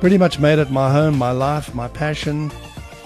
pretty 0.00 0.16
much 0.18 0.38
made 0.38 0.60
it 0.60 0.70
my 0.70 0.92
home, 0.92 1.18
my 1.18 1.32
life, 1.32 1.74
my 1.74 1.88
passion. 1.88 2.52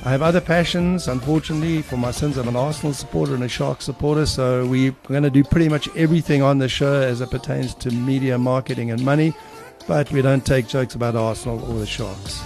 I 0.05 0.11
have 0.11 0.21
other 0.21 0.41
passions. 0.41 1.09
Unfortunately, 1.09 1.81
for 1.81 1.97
my 1.97 2.11
sins, 2.11 2.37
I'm 2.37 2.49
an 2.49 2.57
Arsenal 2.57 2.93
supporter 2.93 3.35
and 3.35 3.45
a 3.45 3.49
Shark 3.49 3.81
supporter. 3.81 4.27
So 4.27 4.67
we're 4.67 4.95
going 5.09 5.23
to 5.23 5.31
do 5.31 5.43
pretty 5.43 5.69
much 5.69 5.89
everything 5.97 6.43
on 6.43 6.59
the 6.59 6.69
show 6.69 7.01
as 7.01 7.21
it 7.21 7.31
pertains 7.31 7.75
to 7.77 7.91
media, 7.91 8.37
marketing, 8.37 8.91
and 8.91 9.03
money. 9.05 9.33
But 9.87 10.11
we 10.13 10.23
don't 10.23 10.45
take 10.45 10.69
jokes 10.69 10.95
about 10.95 11.17
Arsenal 11.17 11.65
or 11.71 11.79
the 11.79 11.87
Sharks. 11.87 12.43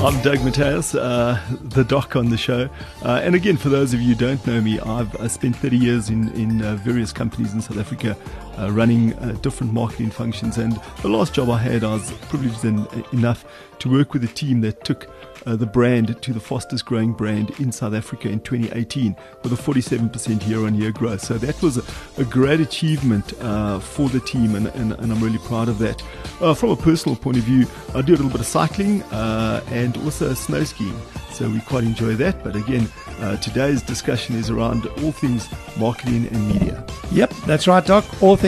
I'm 0.00 0.22
Doug 0.22 0.44
Mateus, 0.44 0.94
uh, 0.94 1.40
the 1.60 1.82
doc 1.82 2.14
on 2.14 2.30
the 2.30 2.36
show. 2.36 2.68
Uh, 3.02 3.20
and 3.24 3.34
again, 3.34 3.56
for 3.56 3.68
those 3.68 3.92
of 3.92 4.00
you 4.00 4.14
who 4.14 4.14
don't 4.14 4.46
know 4.46 4.60
me, 4.60 4.78
I've 4.78 5.20
I 5.20 5.26
spent 5.26 5.56
30 5.56 5.76
years 5.76 6.08
in, 6.08 6.28
in 6.34 6.62
uh, 6.62 6.76
various 6.76 7.12
companies 7.12 7.52
in 7.52 7.60
South 7.60 7.78
Africa 7.78 8.16
uh, 8.58 8.70
running 8.70 9.14
uh, 9.14 9.32
different 9.42 9.72
marketing 9.72 10.10
functions. 10.10 10.58
And 10.58 10.80
the 11.02 11.08
last 11.08 11.34
job 11.34 11.50
I 11.50 11.58
had, 11.58 11.84
I 11.84 11.94
was 11.94 12.10
privileged 12.28 12.64
en- 12.64 12.86
enough 13.12 13.44
to 13.80 13.90
work 13.90 14.12
with 14.12 14.24
a 14.24 14.28
team 14.28 14.60
that 14.62 14.84
took 14.84 15.08
uh, 15.46 15.56
the 15.56 15.66
brand 15.66 16.20
to 16.20 16.32
the 16.32 16.40
fastest 16.40 16.84
growing 16.84 17.12
brand 17.12 17.50
in 17.60 17.72
South 17.72 17.94
Africa 17.94 18.28
in 18.28 18.40
2018 18.40 19.16
with 19.42 19.52
a 19.52 19.56
47% 19.56 20.46
year 20.48 20.66
on 20.66 20.74
year 20.74 20.92
growth. 20.92 21.20
So 21.20 21.38
that 21.38 21.60
was 21.62 21.78
a, 21.78 21.84
a 22.20 22.24
great 22.24 22.60
achievement 22.60 23.32
uh, 23.40 23.78
for 23.78 24.08
the 24.08 24.20
team, 24.20 24.54
and, 24.54 24.66
and, 24.68 24.92
and, 24.92 25.12
I'm 25.12 25.22
really 25.22 25.38
proud 25.38 25.68
of 25.68 25.78
that. 25.78 26.02
Uh, 26.40 26.54
from 26.54 26.70
a 26.70 26.76
personal 26.76 27.16
point 27.16 27.36
of 27.36 27.44
view, 27.44 27.66
I 27.94 28.02
do 28.02 28.12
a 28.12 28.16
little 28.16 28.30
bit 28.30 28.40
of 28.40 28.46
cycling 28.46 29.02
uh, 29.04 29.62
and 29.68 29.96
also 29.98 30.34
snow 30.34 30.64
skiing. 30.64 30.98
So 31.32 31.48
we 31.48 31.60
quite 31.60 31.84
enjoy 31.84 32.14
that. 32.16 32.42
But 32.42 32.56
again, 32.56 32.90
uh, 33.20 33.36
today's 33.36 33.80
discussion 33.82 34.36
is 34.36 34.50
around 34.50 34.86
all 34.86 35.12
things 35.12 35.48
marketing 35.78 36.26
and 36.26 36.48
media. 36.48 36.84
Yep, 37.12 37.30
that's 37.46 37.66
right, 37.66 37.84
Doc. 37.84 38.04
All 38.22 38.36
things 38.36 38.47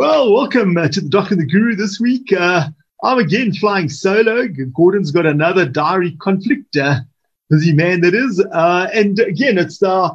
Well, 0.00 0.32
welcome 0.32 0.76
uh, 0.76 0.86
to 0.86 1.00
the 1.00 1.08
Doc 1.08 1.32
and 1.32 1.40
the 1.40 1.44
Guru 1.44 1.74
this 1.74 1.98
week. 1.98 2.32
Uh, 2.32 2.68
I'm 3.02 3.18
again 3.18 3.52
flying 3.52 3.88
solo. 3.88 4.46
Gordon's 4.46 5.10
got 5.10 5.26
another 5.26 5.66
diary 5.66 6.16
conflict, 6.20 6.76
uh, 6.76 7.00
busy 7.50 7.72
man 7.72 8.02
that 8.02 8.14
is. 8.14 8.40
Uh, 8.52 8.88
and 8.94 9.18
again, 9.18 9.58
it's 9.58 9.82
uh, 9.82 10.10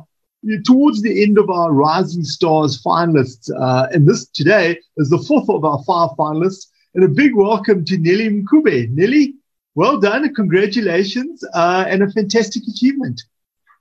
towards 0.63 1.01
the 1.01 1.21
end 1.21 1.37
of 1.37 1.49
our 1.49 1.73
Rising 1.73 2.23
Stars 2.23 2.81
finalists. 2.81 3.51
Uh, 3.59 3.89
and 3.91 4.07
this 4.07 4.25
today 4.29 4.79
is 4.95 5.09
the 5.09 5.17
fourth 5.17 5.49
of 5.49 5.65
our 5.65 5.83
five 5.83 6.11
finalists. 6.11 6.67
And 6.95 7.03
a 7.03 7.09
big 7.09 7.35
welcome 7.35 7.83
to 7.83 7.97
Nelly 7.97 8.29
Mncube. 8.29 8.89
Nelly, 8.91 9.33
well 9.75 9.99
done. 9.99 10.33
Congratulations 10.33 11.43
uh, 11.53 11.83
and 11.89 12.03
a 12.03 12.11
fantastic 12.11 12.63
achievement. 12.69 13.21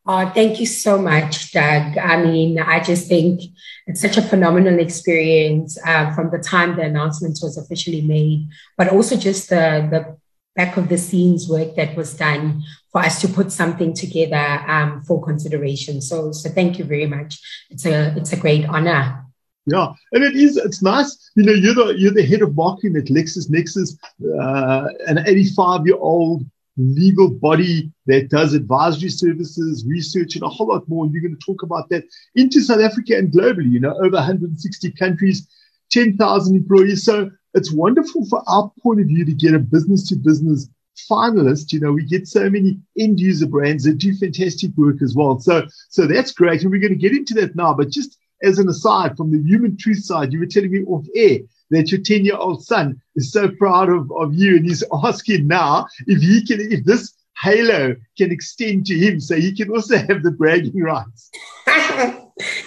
Oh, 0.05 0.29
thank 0.31 0.59
you 0.59 0.67
so 0.67 1.01
much, 1.01 1.53
Doug. 1.53 1.97
I 1.97 2.21
mean, 2.21 2.59
I 2.59 2.81
just 2.81 3.07
think 3.07 3.41
it's 3.87 4.01
such 4.01 4.17
a 4.17 4.23
phenomenal 4.23 4.81
experience 4.81 5.79
uh, 5.87 6.13
from 6.13 6.31
the 6.31 6.39
time 6.39 6.75
the 6.75 6.83
announcement 6.83 7.39
was 7.41 7.57
officially 7.57 8.03
made, 8.03 8.49
but 8.77 8.89
also 8.89 9.17
just 9.17 9.49
the, 9.51 9.87
the 9.91 10.17
back 10.57 10.77
of 10.77 10.89
the 10.89 10.99
scenes 10.99 11.49
work 11.49 11.77
that 11.77 11.97
was 11.97 12.15
done 12.15 12.65
for 12.91 13.01
us 13.01 13.21
to 13.21 13.29
put 13.29 13.53
something 13.53 13.95
together 13.95 14.65
um, 14.69 15.03
for 15.03 15.23
consideration. 15.23 16.01
So, 16.01 16.33
so 16.33 16.51
thank 16.51 16.81
you 16.81 16.84
very 16.84 17.07
much. 17.07 17.39
It's 17.71 17.87
a 17.87 18.13
it's 18.17 18.33
a 18.33 18.37
great 18.37 18.67
honor. 18.67 19.25
Yeah, 19.67 19.93
and 20.11 20.25
it 20.25 20.34
is. 20.34 20.57
It's 20.57 20.83
nice. 20.83 21.31
You 21.37 21.45
know, 21.45 21.53
you're 21.53 21.75
the 21.75 21.95
you're 21.97 22.13
the 22.13 22.27
head 22.27 22.43
of 22.43 22.57
marketing 22.57 22.97
at 22.97 23.05
LexisNexis, 23.05 23.97
uh, 24.41 24.89
an 25.07 25.19
85 25.27 25.87
year 25.87 25.97
old 25.97 26.45
legal 26.77 27.31
body 27.31 27.93
that 28.06 28.31
does 28.31 28.55
advisory 28.55 29.10
services, 29.10 29.84
research, 29.87 30.34
and 30.34 30.44
a 30.44 30.49
whole 30.49 30.69
lot 30.69 30.88
more. 30.88 31.05
And 31.05 31.12
you're 31.12 31.22
going 31.22 31.37
to 31.37 31.44
talk 31.44 31.62
about 31.62 31.88
that 31.91 32.05
into 32.34 32.60
South 32.60 32.81
Africa 32.81 33.16
and 33.16 33.33
globally, 33.33 33.71
you 33.71 33.81
know, 33.81 33.94
over 33.97 34.16
160 34.16 34.93
countries, 34.93 35.47
10,000 35.91 36.56
employees. 36.56 37.05
So 37.05 37.31
it's 37.55 37.72
wonderful 37.72 38.27
for 38.27 38.43
our 38.47 38.72
point 38.83 39.00
of 39.00 39.06
view 39.06 39.25
to 39.25 39.33
get 39.33 39.55
a 39.55 39.59
business 39.59 40.09
to 40.09 40.16
business 40.16 40.69
finalist. 41.10 41.72
You 41.72 41.81
know, 41.81 41.93
we 41.93 42.05
get 42.06 42.27
so 42.27 42.49
many 42.49 42.78
end 42.99 43.21
user 43.21 43.47
brands 43.47 43.84
that 43.84 43.99
do 43.99 44.15
fantastic 44.15 44.71
work 44.77 45.03
as 45.03 45.15
well. 45.15 45.39
So, 45.41 45.66
so 45.91 46.06
that's 46.06 46.33
great. 46.33 46.62
And 46.62 46.71
we're 46.71 46.81
going 46.81 46.93
to 46.93 46.99
get 46.99 47.12
into 47.12 47.34
that 47.34 47.56
now. 47.56 47.75
But 47.75 47.91
just 47.91 48.19
as 48.43 48.59
an 48.59 48.69
aside 48.69 49.16
from 49.16 49.31
the 49.31 49.43
human 49.43 49.77
truth 49.77 50.04
side, 50.04 50.33
you 50.33 50.41
were 50.41 50.47
telling 50.47 50.72
me 50.72 50.83
off 50.84 51.06
air 51.15 51.39
that 51.72 51.91
your 51.91 52.00
10 52.00 52.25
year 52.25 52.37
old 52.37 52.65
son 52.65 53.00
is 53.16 53.33
so 53.33 53.50
proud 53.50 53.88
of, 53.88 54.10
of 54.12 54.33
you 54.34 54.56
and 54.56 54.65
he's 54.65 54.84
asking 55.05 55.49
now 55.49 55.87
if 56.06 56.21
he 56.21 56.44
can, 56.47 56.60
if 56.60 56.84
this 56.84 57.15
halo 57.43 57.97
can 58.16 58.31
extend 58.31 58.87
to 58.87 58.94
him 58.94 59.19
so 59.19 59.34
he 59.34 59.53
can 59.55 59.71
also 59.71 59.97
have 59.97 60.22
the 60.22 60.31
bragging 60.31 60.81
rights. 60.81 61.31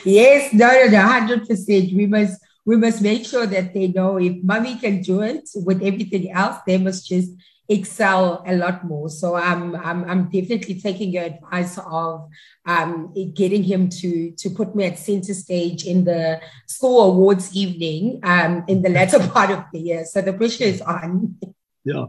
yes, 0.03 0.53
no, 0.53 0.67
no, 0.67 0.87
no, 0.87 1.37
100%. 1.37 1.95
We 1.95 2.07
must, 2.07 2.41
we 2.65 2.75
must 2.77 3.01
make 3.01 3.25
sure 3.25 3.45
that 3.45 3.73
they 3.73 3.87
know 3.87 4.17
if 4.17 4.43
mommy 4.43 4.75
can 4.75 5.01
do 5.01 5.21
it 5.21 5.47
with 5.55 5.81
everything 5.81 6.31
else, 6.31 6.57
they 6.65 6.77
must 6.77 7.07
just 7.07 7.31
excel 7.67 8.43
a 8.45 8.55
lot 8.55 8.85
more. 8.85 9.09
So 9.09 9.35
I'm 9.35 9.75
I'm, 9.75 10.03
I'm 10.05 10.23
definitely 10.25 10.79
taking 10.79 11.11
your 11.11 11.23
advice 11.23 11.77
of 11.77 12.29
um, 12.65 13.13
getting 13.33 13.63
him 13.63 13.89
to 13.89 14.31
to 14.31 14.49
put 14.49 14.75
me 14.75 14.85
at 14.85 14.99
center 14.99 15.33
stage 15.33 15.85
in 15.85 16.03
the 16.03 16.41
school 16.67 17.01
awards 17.01 17.55
evening 17.55 18.19
um, 18.23 18.63
in 18.67 18.81
the 18.81 18.89
latter 18.89 19.19
part 19.29 19.51
of 19.51 19.63
the 19.73 19.79
year. 19.79 20.05
So 20.05 20.21
the 20.21 20.33
pressure 20.33 20.65
is 20.65 20.81
on. 20.81 21.37
Yeah. 21.83 22.05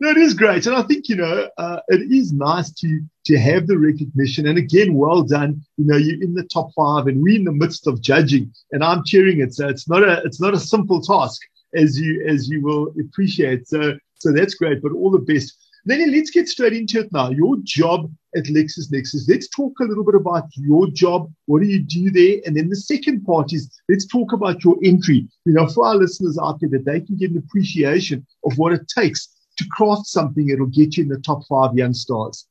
No, 0.00 0.10
it 0.10 0.16
is 0.16 0.34
great, 0.34 0.64
and 0.66 0.76
I 0.76 0.82
think 0.82 1.08
you 1.08 1.16
know 1.16 1.48
uh, 1.58 1.80
it 1.88 2.12
is 2.12 2.32
nice 2.32 2.70
to 2.74 3.00
to 3.24 3.36
have 3.36 3.66
the 3.66 3.76
recognition. 3.76 4.46
And 4.46 4.56
again, 4.56 4.94
well 4.94 5.24
done. 5.24 5.62
You 5.76 5.86
know, 5.86 5.96
you're 5.96 6.22
in 6.22 6.34
the 6.34 6.44
top 6.44 6.70
five, 6.76 7.08
and 7.08 7.20
we're 7.20 7.34
in 7.34 7.44
the 7.44 7.50
midst 7.52 7.88
of 7.88 8.00
judging, 8.00 8.54
and 8.70 8.84
I'm 8.84 9.02
cheering 9.04 9.40
it. 9.40 9.54
So 9.54 9.68
it's 9.68 9.88
not 9.88 10.04
a 10.04 10.22
it's 10.24 10.40
not 10.40 10.54
a 10.54 10.60
simple 10.60 11.00
task, 11.00 11.40
as 11.74 11.98
you 11.98 12.24
as 12.28 12.48
you 12.48 12.62
will 12.62 12.94
appreciate. 13.00 13.66
So 13.66 13.98
so 14.18 14.32
that's 14.32 14.54
great, 14.54 14.82
but 14.82 14.92
all 14.92 15.10
the 15.10 15.18
best. 15.18 15.56
Then 15.84 16.10
let's 16.12 16.30
get 16.30 16.48
straight 16.48 16.72
into 16.72 17.00
it 17.00 17.12
now. 17.12 17.30
Your 17.30 17.56
job 17.62 18.10
at 18.36 18.44
LexisNexis. 18.44 19.28
Let's 19.28 19.48
talk 19.48 19.72
a 19.80 19.84
little 19.84 20.04
bit 20.04 20.16
about 20.16 20.44
your 20.56 20.88
job. 20.88 21.32
What 21.46 21.62
do 21.62 21.68
you 21.68 21.80
do 21.80 22.10
there? 22.10 22.40
And 22.44 22.56
then 22.56 22.68
the 22.68 22.76
second 22.76 23.24
part 23.24 23.52
is 23.52 23.70
let's 23.88 24.06
talk 24.06 24.32
about 24.32 24.64
your 24.64 24.76
entry. 24.84 25.26
You 25.44 25.52
know, 25.54 25.66
for 25.66 25.86
our 25.86 25.96
listeners 25.96 26.38
out 26.38 26.60
there, 26.60 26.68
that 26.70 26.84
they 26.84 27.00
can 27.00 27.16
get 27.16 27.30
an 27.30 27.38
appreciation 27.38 28.26
of 28.44 28.58
what 28.58 28.72
it 28.72 28.86
takes 28.94 29.28
to 29.56 29.64
craft 29.70 30.06
something 30.06 30.46
that'll 30.46 30.66
get 30.66 30.96
you 30.96 31.04
in 31.04 31.08
the 31.08 31.20
top 31.20 31.42
five 31.48 31.74
young 31.74 31.94
stars. 31.94 32.46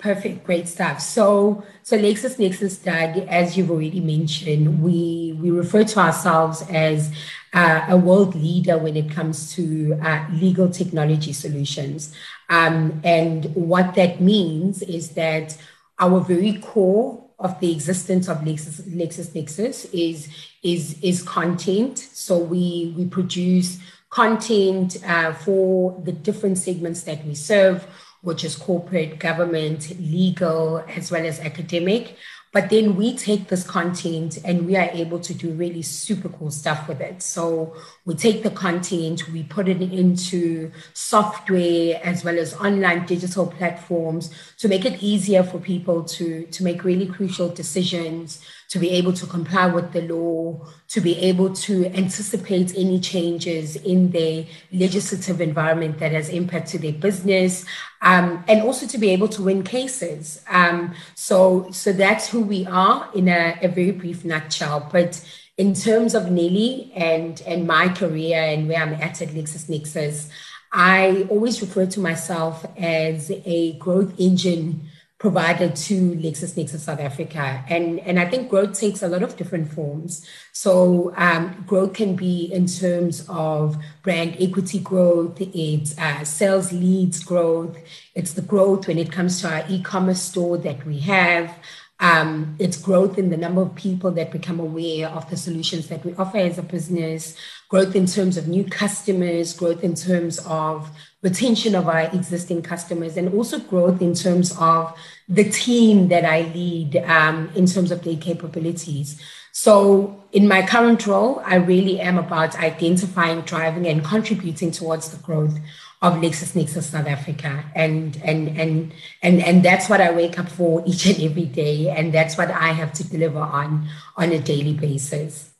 Perfect, 0.00 0.44
great 0.44 0.66
stuff. 0.66 0.98
So, 1.00 1.62
so 1.82 1.98
LexisNexis, 1.98 2.82
Doug, 2.82 3.28
as 3.28 3.56
you've 3.56 3.70
already 3.70 4.00
mentioned, 4.00 4.82
we 4.82 5.36
we 5.38 5.50
refer 5.50 5.84
to 5.84 5.98
ourselves 6.00 6.64
as 6.70 7.12
uh, 7.52 7.84
a 7.88 7.98
world 7.98 8.34
leader 8.34 8.78
when 8.78 8.96
it 8.96 9.10
comes 9.10 9.54
to 9.56 9.98
uh, 10.02 10.26
legal 10.32 10.70
technology 10.70 11.34
solutions. 11.34 12.14
Um, 12.48 13.02
and 13.04 13.54
what 13.54 13.94
that 13.96 14.22
means 14.22 14.80
is 14.82 15.10
that 15.10 15.56
our 15.98 16.20
very 16.20 16.54
core 16.58 17.22
of 17.38 17.60
the 17.60 17.70
existence 17.70 18.28
of 18.28 18.38
Lexis, 18.38 18.80
LexisNexis 18.88 19.90
is 19.92 20.28
is 20.62 20.98
is 21.02 21.22
content. 21.22 21.98
So 21.98 22.38
we 22.38 22.94
we 22.96 23.04
produce 23.04 23.78
content 24.08 24.96
uh, 25.06 25.34
for 25.34 26.00
the 26.04 26.12
different 26.12 26.56
segments 26.56 27.02
that 27.02 27.24
we 27.26 27.34
serve 27.34 27.86
which 28.22 28.44
is 28.44 28.56
corporate, 28.56 29.18
government, 29.18 29.96
legal, 29.98 30.84
as 30.88 31.10
well 31.10 31.24
as 31.24 31.40
academic. 31.40 32.16
But 32.52 32.68
then 32.68 32.96
we 32.96 33.16
take 33.16 33.48
this 33.48 33.62
content 33.62 34.38
and 34.44 34.66
we 34.66 34.76
are 34.76 34.90
able 34.92 35.20
to 35.20 35.34
do 35.34 35.52
really 35.52 35.82
super 35.82 36.28
cool 36.28 36.50
stuff 36.50 36.88
with 36.88 37.00
it. 37.00 37.22
So 37.22 37.76
we 38.04 38.14
take 38.14 38.42
the 38.42 38.50
content, 38.50 39.28
we 39.32 39.44
put 39.44 39.68
it 39.68 39.80
into 39.80 40.72
software 40.92 42.00
as 42.02 42.24
well 42.24 42.38
as 42.38 42.54
online 42.54 43.06
digital 43.06 43.46
platforms 43.46 44.30
to 44.58 44.68
make 44.68 44.84
it 44.84 45.00
easier 45.02 45.44
for 45.44 45.58
people 45.58 46.02
to, 46.04 46.46
to 46.46 46.64
make 46.64 46.82
really 46.82 47.06
crucial 47.06 47.48
decisions 47.48 48.44
to 48.70 48.78
be 48.78 48.90
able 48.90 49.12
to 49.12 49.26
comply 49.26 49.66
with 49.66 49.92
the 49.92 50.02
law, 50.02 50.64
to 50.86 51.00
be 51.00 51.18
able 51.18 51.52
to 51.52 51.86
anticipate 51.86 52.72
any 52.76 53.00
changes 53.00 53.74
in 53.74 54.12
the 54.12 54.46
legislative 54.72 55.40
environment 55.40 55.98
that 55.98 56.12
has 56.12 56.28
impact 56.28 56.68
to 56.68 56.78
their 56.78 56.92
business, 56.92 57.64
um, 58.02 58.44
and 58.46 58.62
also 58.62 58.86
to 58.86 58.96
be 58.96 59.10
able 59.10 59.26
to 59.26 59.42
win 59.42 59.64
cases. 59.64 60.40
Um, 60.48 60.94
so, 61.16 61.68
so 61.72 61.92
that's 61.92 62.28
who 62.28 62.39
we 62.40 62.66
are 62.66 63.08
in 63.14 63.28
a, 63.28 63.58
a 63.62 63.68
very 63.68 63.92
brief 63.92 64.24
nutshell. 64.24 64.88
But 64.92 65.24
in 65.56 65.74
terms 65.74 66.14
of 66.14 66.30
Nelly 66.30 66.92
and 66.94 67.40
and 67.46 67.66
my 67.66 67.88
career 67.88 68.38
and 68.38 68.68
where 68.68 68.82
I'm 68.82 68.94
at 68.94 69.20
at 69.20 69.28
LexisNexis, 69.28 70.30
I 70.72 71.26
always 71.28 71.60
refer 71.60 71.86
to 71.86 72.00
myself 72.00 72.64
as 72.78 73.30
a 73.44 73.72
growth 73.78 74.14
engine 74.18 74.88
provided 75.20 75.76
to 75.76 76.12
LexisNexis 76.12 76.78
South 76.78 76.98
Africa. 76.98 77.62
And, 77.68 78.00
and 78.00 78.18
I 78.18 78.26
think 78.26 78.48
growth 78.48 78.80
takes 78.80 79.02
a 79.02 79.08
lot 79.08 79.22
of 79.22 79.36
different 79.36 79.70
forms. 79.70 80.26
So 80.52 81.12
um, 81.14 81.62
growth 81.66 81.92
can 81.92 82.16
be 82.16 82.50
in 82.50 82.66
terms 82.66 83.26
of 83.28 83.76
brand 84.02 84.38
equity 84.40 84.78
growth, 84.78 85.36
it's 85.38 85.96
uh, 85.98 86.24
sales 86.24 86.72
leads 86.72 87.22
growth, 87.22 87.76
it's 88.14 88.32
the 88.32 88.40
growth 88.40 88.88
when 88.88 88.96
it 88.96 89.12
comes 89.12 89.42
to 89.42 89.52
our 89.52 89.64
e-commerce 89.68 90.22
store 90.22 90.56
that 90.56 90.86
we 90.86 91.00
have. 91.00 91.54
Um, 92.00 92.56
it's 92.58 92.78
growth 92.78 93.18
in 93.18 93.28
the 93.28 93.36
number 93.36 93.60
of 93.60 93.74
people 93.74 94.10
that 94.12 94.32
become 94.32 94.58
aware 94.58 95.08
of 95.08 95.28
the 95.28 95.36
solutions 95.36 95.88
that 95.88 96.02
we 96.04 96.14
offer 96.14 96.38
as 96.38 96.56
a 96.56 96.62
business, 96.62 97.36
growth 97.68 97.94
in 97.94 98.06
terms 98.06 98.38
of 98.38 98.48
new 98.48 98.64
customers, 98.64 99.52
growth 99.52 99.84
in 99.84 99.94
terms 99.94 100.38
of 100.46 100.90
retention 101.22 101.74
of 101.74 101.88
our 101.88 102.00
existing 102.00 102.62
customers, 102.62 103.18
and 103.18 103.34
also 103.34 103.58
growth 103.58 104.00
in 104.00 104.14
terms 104.14 104.56
of 104.58 104.96
the 105.28 105.44
team 105.50 106.08
that 106.08 106.24
I 106.24 106.50
lead 106.54 106.96
um, 106.96 107.50
in 107.54 107.66
terms 107.66 107.90
of 107.90 108.02
their 108.02 108.16
capabilities. 108.16 109.20
So, 109.52 110.24
in 110.32 110.48
my 110.48 110.64
current 110.64 111.06
role, 111.06 111.42
I 111.44 111.56
really 111.56 112.00
am 112.00 112.18
about 112.18 112.56
identifying, 112.56 113.42
driving, 113.42 113.86
and 113.86 114.02
contributing 114.02 114.70
towards 114.70 115.10
the 115.10 115.22
growth 115.22 115.58
of 116.02 116.14
LexisNexis 116.14 116.84
South 116.84 117.06
Africa. 117.06 117.64
And, 117.74 118.16
and, 118.24 118.48
and, 118.58 118.92
and, 119.22 119.42
and 119.42 119.62
that's 119.62 119.88
what 119.88 120.00
I 120.00 120.10
wake 120.12 120.38
up 120.38 120.48
for 120.48 120.82
each 120.86 121.06
and 121.06 121.20
every 121.20 121.44
day. 121.44 121.88
And 121.90 122.12
that's 122.12 122.38
what 122.38 122.50
I 122.50 122.68
have 122.72 122.92
to 122.94 123.08
deliver 123.08 123.40
on 123.40 123.88
on 124.16 124.32
a 124.32 124.38
daily 124.38 124.74
basis. 124.74 125.50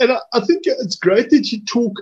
And 0.00 0.12
I, 0.12 0.18
I 0.32 0.40
think 0.40 0.62
it's 0.64 0.96
great 0.96 1.30
that 1.30 1.52
you 1.52 1.64
talk, 1.64 1.92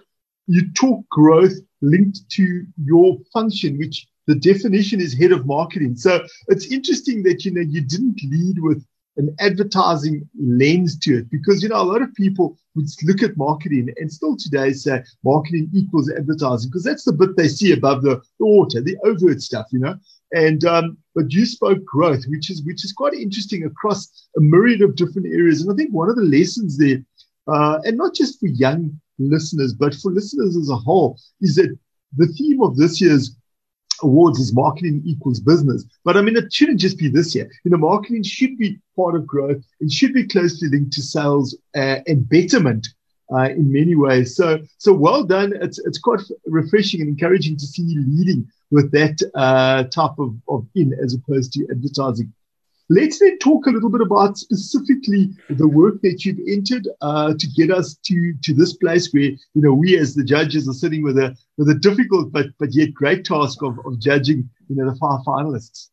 you 0.47 0.73
talk 0.73 1.07
growth 1.11 1.55
linked 1.83 2.29
to 2.31 2.65
your 2.83 3.19
function, 3.33 3.79
which 3.79 4.07
the 4.27 4.35
definition 4.35 5.01
is 5.01 5.15
head 5.15 5.33
of 5.33 5.47
marketing. 5.47 5.97
So 5.97 6.25
it's 6.49 6.67
interesting 6.67 7.23
that, 7.25 7.45
you 7.45 7.51
know, 7.51 7.61
you 7.61 7.81
didn't 7.81 8.21
lead 8.23 8.61
with 8.61 8.85
an 9.19 9.35
advertising 9.41 10.29
lens 10.41 10.97
to 10.99 11.19
it 11.19 11.31
because 11.31 11.63
you 11.63 11.69
know 11.69 11.81
a 11.81 11.83
lot 11.83 12.03
of 12.03 12.15
people 12.15 12.57
would 12.75 12.87
look 13.03 13.23
at 13.23 13.37
marketing 13.37 13.93
and 13.97 14.11
still 14.11 14.37
today 14.37 14.73
say 14.73 15.03
marketing 15.25 15.69
equals 15.75 16.11
advertising 16.11 16.71
because 16.71 16.85
that's 16.85 17.05
the 17.05 17.13
bit 17.13 17.37
they 17.37 17.49
see 17.49 17.73
above 17.73 18.03
the, 18.03 18.17
the 18.39 18.47
water, 18.47 18.81
the 18.81 18.97
overt 19.05 19.43
stuff, 19.43 19.67
you 19.73 19.81
know. 19.81 19.97
And 20.33 20.65
um, 20.65 20.99
but 21.15 21.33
you 21.33 21.47
spoke 21.47 21.85
growth, 21.85 22.25
which 22.29 22.51
is 22.51 22.63
which 22.65 22.85
is 22.85 22.93
quite 22.93 23.15
interesting 23.15 23.65
across 23.65 24.29
a 24.37 24.41
myriad 24.41 24.83
of 24.83 24.97
different 24.97 25.27
areas. 25.27 25.63
And 25.63 25.73
I 25.73 25.75
think 25.75 25.93
one 25.93 26.09
of 26.09 26.17
the 26.17 26.23
lessons 26.23 26.79
there, 26.79 27.03
uh, 27.49 27.79
and 27.85 27.97
not 27.97 28.15
just 28.15 28.39
for 28.39 28.47
young 28.47 29.01
listeners, 29.19 29.75
but 29.75 29.95
for 29.95 30.13
listeners 30.13 30.57
as 30.57 30.71
a 30.71 30.77
whole, 30.77 31.19
is 31.41 31.57
that 31.57 31.77
the 32.17 32.27
theme 32.27 32.63
of 32.63 32.77
this 32.77 33.01
year's 33.01 33.37
awards 34.03 34.39
is 34.39 34.55
marketing 34.55 35.03
equals 35.05 35.41
business. 35.41 35.85
But 36.05 36.17
I 36.17 36.23
mean, 36.23 36.37
it 36.37 36.53
shouldn't 36.53 36.81
just 36.81 36.99
be 36.99 37.09
this 37.09 37.35
year. 37.35 37.51
You 37.65 37.71
know, 37.71 37.79
marketing 37.79 38.23
should 38.23 38.57
be 38.59 38.79
part 38.97 39.15
of 39.15 39.27
growth. 39.27 39.63
It 39.81 39.93
should 39.93 40.13
be 40.13 40.27
closely 40.27 40.69
linked 40.69 40.93
to 40.95 41.03
sales 41.03 41.57
uh, 41.77 42.01
and 42.07 42.29
betterment 42.29 42.89
uh, 43.33 43.51
in 43.51 43.73
many 43.73 43.95
ways. 43.95 44.37
So, 44.37 44.61
so 44.79 44.93
well 44.93 45.25
done. 45.25 45.53
It's, 45.61 45.79
it's 45.81 45.99
quite 45.99 46.21
refreshing 46.47 47.01
and 47.01 47.11
encouraging 47.11 47.57
to 47.59 47.67
see 47.67 47.83
you 47.83 48.05
leading 48.07 48.49
with 48.71 48.91
that 48.93 49.19
uh, 49.35 49.85
type 49.85 50.19
of, 50.19 50.35
of 50.49 50.67
in 50.75 50.95
as 51.03 51.15
opposed 51.15 51.53
to 51.55 51.67
advertising. 51.71 52.33
Let's 52.91 53.19
then 53.19 53.39
talk 53.39 53.67
a 53.67 53.71
little 53.71 53.91
bit 53.91 54.01
about 54.01 54.39
specifically 54.39 55.31
the 55.51 55.69
work 55.69 56.01
that 56.03 56.25
you've 56.25 56.41
entered 56.49 56.89
uh, 57.03 57.35
to 57.39 57.47
get 57.49 57.71
us 57.71 57.97
to, 58.07 58.35
to 58.43 58.55
this 58.55 58.75
place 58.75 59.13
where 59.13 59.25
you 59.25 59.39
know 59.55 59.75
we 59.75 59.99
as 59.99 60.15
the 60.15 60.25
judges 60.25 60.69
are 60.69 60.73
sitting 60.73 61.03
with 61.03 61.19
a 61.19 61.37
with 61.59 61.69
a 61.69 61.75
difficult 61.75 62.33
but 62.33 62.47
but 62.59 62.75
yet 62.75 62.95
great 62.95 63.25
task 63.25 63.63
of, 63.63 63.79
of 63.85 63.99
judging 63.99 64.49
you 64.69 64.77
know 64.77 64.91
the 64.91 64.97
five 64.97 65.21
finalists. 65.27 65.89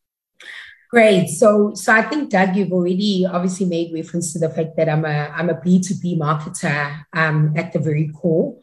Great. 0.90 1.28
So, 1.28 1.74
so 1.74 1.92
I 1.92 2.02
think 2.02 2.30
Doug, 2.30 2.54
you've 2.54 2.72
already 2.72 3.26
obviously 3.28 3.66
made 3.66 3.92
reference 3.92 4.32
to 4.32 4.38
the 4.38 4.48
fact 4.48 4.76
that 4.76 4.88
I'm 4.88 5.04
a 5.04 5.32
I'm 5.34 5.50
a 5.50 5.60
B 5.60 5.80
two 5.80 5.96
B 6.00 6.18
marketer 6.18 7.04
um, 7.12 7.52
at 7.56 7.72
the 7.72 7.78
very 7.78 8.08
core. 8.08 8.56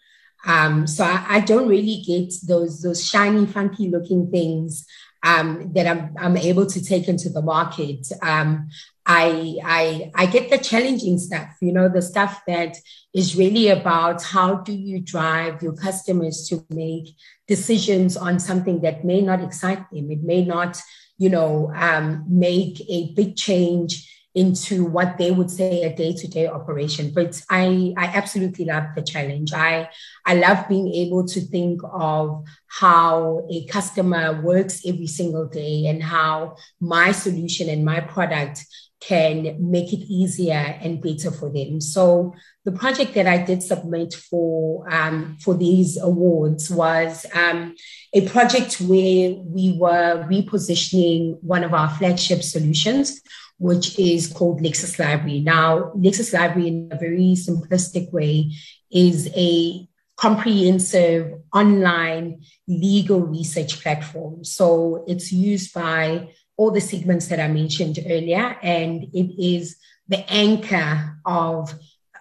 Um, 0.46 0.88
so 0.88 1.06
I, 1.06 1.26
I, 1.30 1.40
don't 1.40 1.70
really 1.70 2.04
get 2.06 2.34
those 2.46 2.82
those 2.82 3.06
shiny, 3.06 3.46
funky 3.46 3.90
looking 3.90 4.30
things 4.30 4.86
um, 5.24 5.72
that 5.74 5.88
I'm, 5.88 6.14
I'm 6.20 6.38
able 6.38 6.66
to 6.66 6.84
take 6.84 7.08
into 7.08 7.30
the 7.30 7.42
market. 7.42 8.08
Um, 8.22 8.70
I, 9.06 9.58
I, 9.64 10.12
I 10.16 10.26
get 10.28 10.50
the 10.50 10.58
challenging 10.58 11.18
stuff, 11.18 11.50
you 11.62 11.74
know, 11.74 11.90
the 11.90 12.02
stuff 12.02 12.42
that 12.48 12.78
is 13.14 13.36
really 13.36 13.70
about 13.70 14.24
how 14.24 14.56
do 14.56 14.74
you 14.74 15.00
drive 15.00 15.62
your 15.62 15.74
customers 15.74 16.48
to 16.50 16.66
make 16.70 17.16
decisions 17.48 18.16
on 18.16 18.40
something 18.40 18.82
that 18.82 19.04
may 19.04 19.22
not 19.22 19.42
excite 19.42 19.90
them. 19.92 20.12
It 20.12 20.24
may 20.24 20.46
not, 20.46 20.80
you 21.18 21.30
know, 21.30 21.72
um, 21.76 22.26
make 22.28 22.82
a 22.90 23.14
big 23.14 23.36
change 23.36 24.10
into 24.36 24.84
what 24.84 25.18
they 25.18 25.30
would 25.32 25.52
say 25.52 25.84
a 25.84 25.96
day-to-day 25.96 26.48
operation. 26.48 27.12
But 27.14 27.42
i 27.50 27.94
i 27.98 28.06
absolutely 28.06 28.66
love 28.66 28.86
the 28.96 29.02
challenge. 29.02 29.54
I 29.54 29.90
i 30.26 30.36
love 30.36 30.68
being 30.68 30.92
able 30.94 31.26
to 31.28 31.42
think 31.42 31.82
of 31.92 32.44
how 32.68 33.48
a 33.52 33.66
customer 33.66 34.42
works 34.42 34.86
every 34.86 35.08
single 35.08 35.48
day 35.48 35.86
and 35.86 36.02
how 36.02 36.56
my 36.80 37.12
solution 37.12 37.70
and 37.70 37.86
my 37.86 38.00
product 38.00 38.66
can 39.08 39.58
make 39.60 39.92
it 39.92 40.06
easier 40.08 40.78
and 40.82 41.02
better 41.02 41.30
for 41.30 41.50
them. 41.50 41.82
So 41.82 42.34
the 42.64 42.72
project 42.72 43.14
that 43.16 43.28
I 43.28 43.38
did 43.38 43.62
submit 43.62 44.14
for 44.14 44.88
um, 44.92 45.38
for 45.42 45.56
these 45.56 45.98
awards 45.98 46.70
was 46.70 47.26
um, 47.34 47.76
a 48.14 48.28
project 48.30 48.80
where 48.80 49.32
we 49.34 49.76
were 49.78 50.26
repositioning 50.30 51.38
one 51.42 51.64
of 51.64 51.74
our 51.74 51.90
flagship 51.90 52.44
solutions, 52.44 53.22
which 53.64 53.98
is 53.98 54.28
called 54.28 54.62
Lexis 54.62 55.00
Library. 55.00 55.40
Now, 55.40 55.94
Lexis 55.96 56.34
Library, 56.34 56.68
in 56.68 56.90
a 56.92 56.98
very 56.98 57.34
simplistic 57.34 58.12
way, 58.12 58.52
is 58.92 59.30
a 59.38 59.88
comprehensive 60.18 61.32
online 61.54 62.42
legal 62.68 63.22
research 63.22 63.82
platform. 63.82 64.44
So 64.44 65.06
it's 65.08 65.32
used 65.32 65.74
by 65.74 66.28
all 66.58 66.72
the 66.72 66.82
segments 66.82 67.28
that 67.28 67.40
I 67.40 67.48
mentioned 67.48 68.00
earlier, 68.06 68.58
and 68.62 69.06
it 69.14 69.30
is 69.42 69.78
the 70.10 70.30
anchor 70.30 71.18
of 71.26 71.74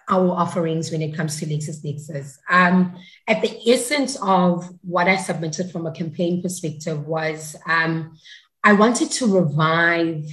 our 0.09 0.31
offerings 0.31 0.91
when 0.91 1.01
it 1.01 1.13
comes 1.13 1.37
to 1.39 1.45
LexisNexis. 1.45 2.37
Um, 2.49 2.95
at 3.27 3.41
the 3.41 3.53
essence 3.69 4.17
of 4.21 4.69
what 4.81 5.09
I 5.09 5.17
submitted 5.17 5.71
from 5.73 5.87
a 5.87 5.91
campaign 5.91 6.41
perspective 6.41 7.05
was 7.05 7.57
um, 7.67 8.17
I 8.63 8.71
wanted 8.71 9.11
to 9.11 9.27
revive 9.27 10.23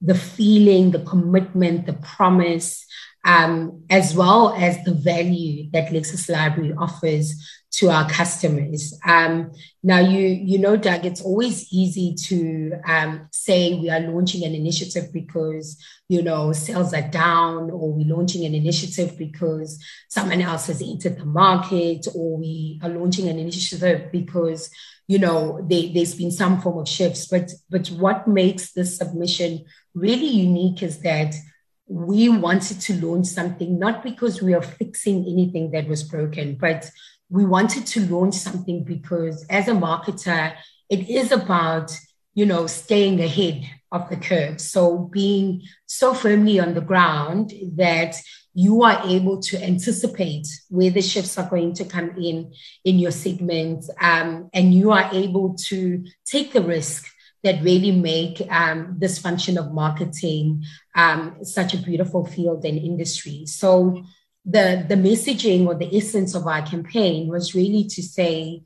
the 0.00 0.14
feeling, 0.14 0.90
the 0.90 1.00
commitment, 1.00 1.86
the 1.86 1.92
promise, 1.92 2.86
um, 3.24 3.84
as 3.90 4.14
well 4.14 4.54
as 4.56 4.82
the 4.84 4.94
value 4.94 5.70
that 5.72 5.90
Lexis 5.90 6.30
Library 6.30 6.72
offers 6.76 7.34
to 7.72 7.88
our 7.88 8.08
customers. 8.10 8.98
Um, 9.06 9.52
now, 9.82 10.00
you 10.00 10.26
you 10.26 10.58
know, 10.58 10.76
Doug, 10.76 11.04
it's 11.04 11.22
always 11.22 11.72
easy 11.72 12.14
to 12.26 12.72
um, 12.86 13.28
say 13.32 13.74
we 13.74 13.90
are 13.90 14.00
launching 14.00 14.44
an 14.44 14.54
initiative 14.54 15.12
because 15.12 15.76
you 16.08 16.22
know 16.22 16.52
sales 16.52 16.92
are 16.94 17.08
down, 17.08 17.70
or 17.70 17.92
we're 17.92 18.14
launching 18.14 18.44
an 18.44 18.54
initiative 18.54 19.16
because 19.16 19.82
someone 20.08 20.40
else 20.40 20.66
has 20.66 20.82
entered 20.82 21.18
the 21.18 21.26
market, 21.26 22.06
or 22.14 22.38
we 22.38 22.80
are 22.82 22.90
launching 22.90 23.28
an 23.28 23.38
initiative 23.38 24.10
because 24.10 24.70
you 25.06 25.18
know 25.18 25.64
they, 25.68 25.92
there's 25.92 26.14
been 26.14 26.32
some 26.32 26.60
form 26.60 26.78
of 26.78 26.88
shifts. 26.88 27.26
But 27.26 27.52
but 27.68 27.86
what 27.88 28.26
makes 28.26 28.72
this 28.72 28.96
submission 28.96 29.64
really 29.94 30.26
unique 30.26 30.82
is 30.82 31.00
that 31.00 31.34
we 31.90 32.28
wanted 32.28 32.80
to 32.80 33.04
launch 33.04 33.26
something 33.26 33.78
not 33.78 34.02
because 34.02 34.40
we 34.40 34.54
are 34.54 34.62
fixing 34.62 35.26
anything 35.26 35.72
that 35.72 35.88
was 35.88 36.04
broken, 36.04 36.54
but 36.54 36.88
we 37.28 37.44
wanted 37.44 37.84
to 37.86 38.06
launch 38.06 38.34
something 38.34 38.84
because 38.84 39.44
as 39.50 39.66
a 39.68 39.72
marketer, 39.72 40.54
it 40.88 41.10
is 41.10 41.32
about 41.32 41.92
you 42.34 42.46
know, 42.46 42.66
staying 42.66 43.20
ahead 43.20 43.68
of 43.92 44.08
the 44.08 44.16
curve. 44.16 44.60
So 44.60 44.98
being 44.98 45.62
so 45.86 46.14
firmly 46.14 46.60
on 46.60 46.74
the 46.74 46.80
ground 46.80 47.52
that 47.76 48.16
you 48.54 48.82
are 48.82 49.02
able 49.06 49.40
to 49.40 49.62
anticipate 49.62 50.46
where 50.68 50.90
the 50.90 51.02
shifts 51.02 51.38
are 51.38 51.48
going 51.48 51.74
to 51.74 51.84
come 51.84 52.10
in 52.16 52.52
in 52.84 52.98
your 52.98 53.10
segment, 53.10 53.84
um, 54.00 54.48
and 54.52 54.74
you 54.74 54.90
are 54.90 55.08
able 55.12 55.54
to 55.68 56.04
take 56.24 56.52
the 56.52 56.62
risk 56.62 57.06
that 57.42 57.62
really 57.62 57.92
make 57.92 58.40
um, 58.50 58.96
this 58.98 59.18
function 59.18 59.58
of 59.58 59.72
marketing 59.72 60.64
um, 60.94 61.36
such 61.42 61.74
a 61.74 61.78
beautiful 61.78 62.24
field 62.24 62.64
and 62.64 62.78
industry. 62.78 63.46
So 63.46 64.04
the 64.44 64.84
the 64.88 64.94
messaging 64.94 65.66
or 65.66 65.74
the 65.74 65.94
essence 65.96 66.34
of 66.34 66.46
our 66.46 66.62
campaign 66.62 67.28
was 67.28 67.54
really 67.54 67.84
to 67.84 68.02
say 68.02 68.62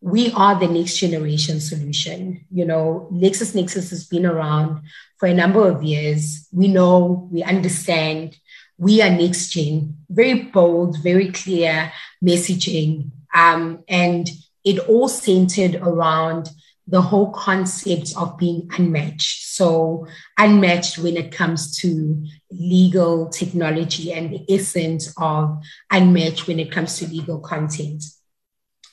we 0.00 0.30
are 0.32 0.58
the 0.58 0.68
next 0.68 0.98
generation 0.98 1.60
solution. 1.60 2.44
You 2.50 2.64
know, 2.64 3.08
LexisNexis 3.12 3.90
has 3.90 4.06
been 4.06 4.26
around 4.26 4.82
for 5.18 5.26
a 5.26 5.34
number 5.34 5.68
of 5.68 5.82
years. 5.82 6.46
We 6.52 6.68
know, 6.68 7.28
we 7.32 7.42
understand, 7.42 8.36
we 8.78 9.00
are 9.02 9.10
next 9.10 9.48
gen, 9.48 9.96
very 10.08 10.42
bold, 10.42 11.02
very 11.02 11.32
clear 11.32 11.92
messaging. 12.24 13.10
Um, 13.34 13.84
and 13.88 14.30
it 14.64 14.78
all 14.88 15.08
centered 15.08 15.76
around 15.76 16.50
the 16.86 17.00
whole 17.00 17.32
concept 17.32 18.14
of 18.16 18.38
being 18.38 18.68
unmatched. 18.78 19.46
So, 19.46 20.06
unmatched 20.38 20.98
when 20.98 21.16
it 21.16 21.32
comes 21.32 21.76
to 21.78 22.24
legal 22.50 23.28
technology 23.28 24.12
and 24.12 24.32
the 24.32 24.44
essence 24.54 25.12
of 25.18 25.58
unmatched 25.90 26.46
when 26.46 26.60
it 26.60 26.70
comes 26.70 26.98
to 26.98 27.08
legal 27.08 27.40
content. 27.40 28.04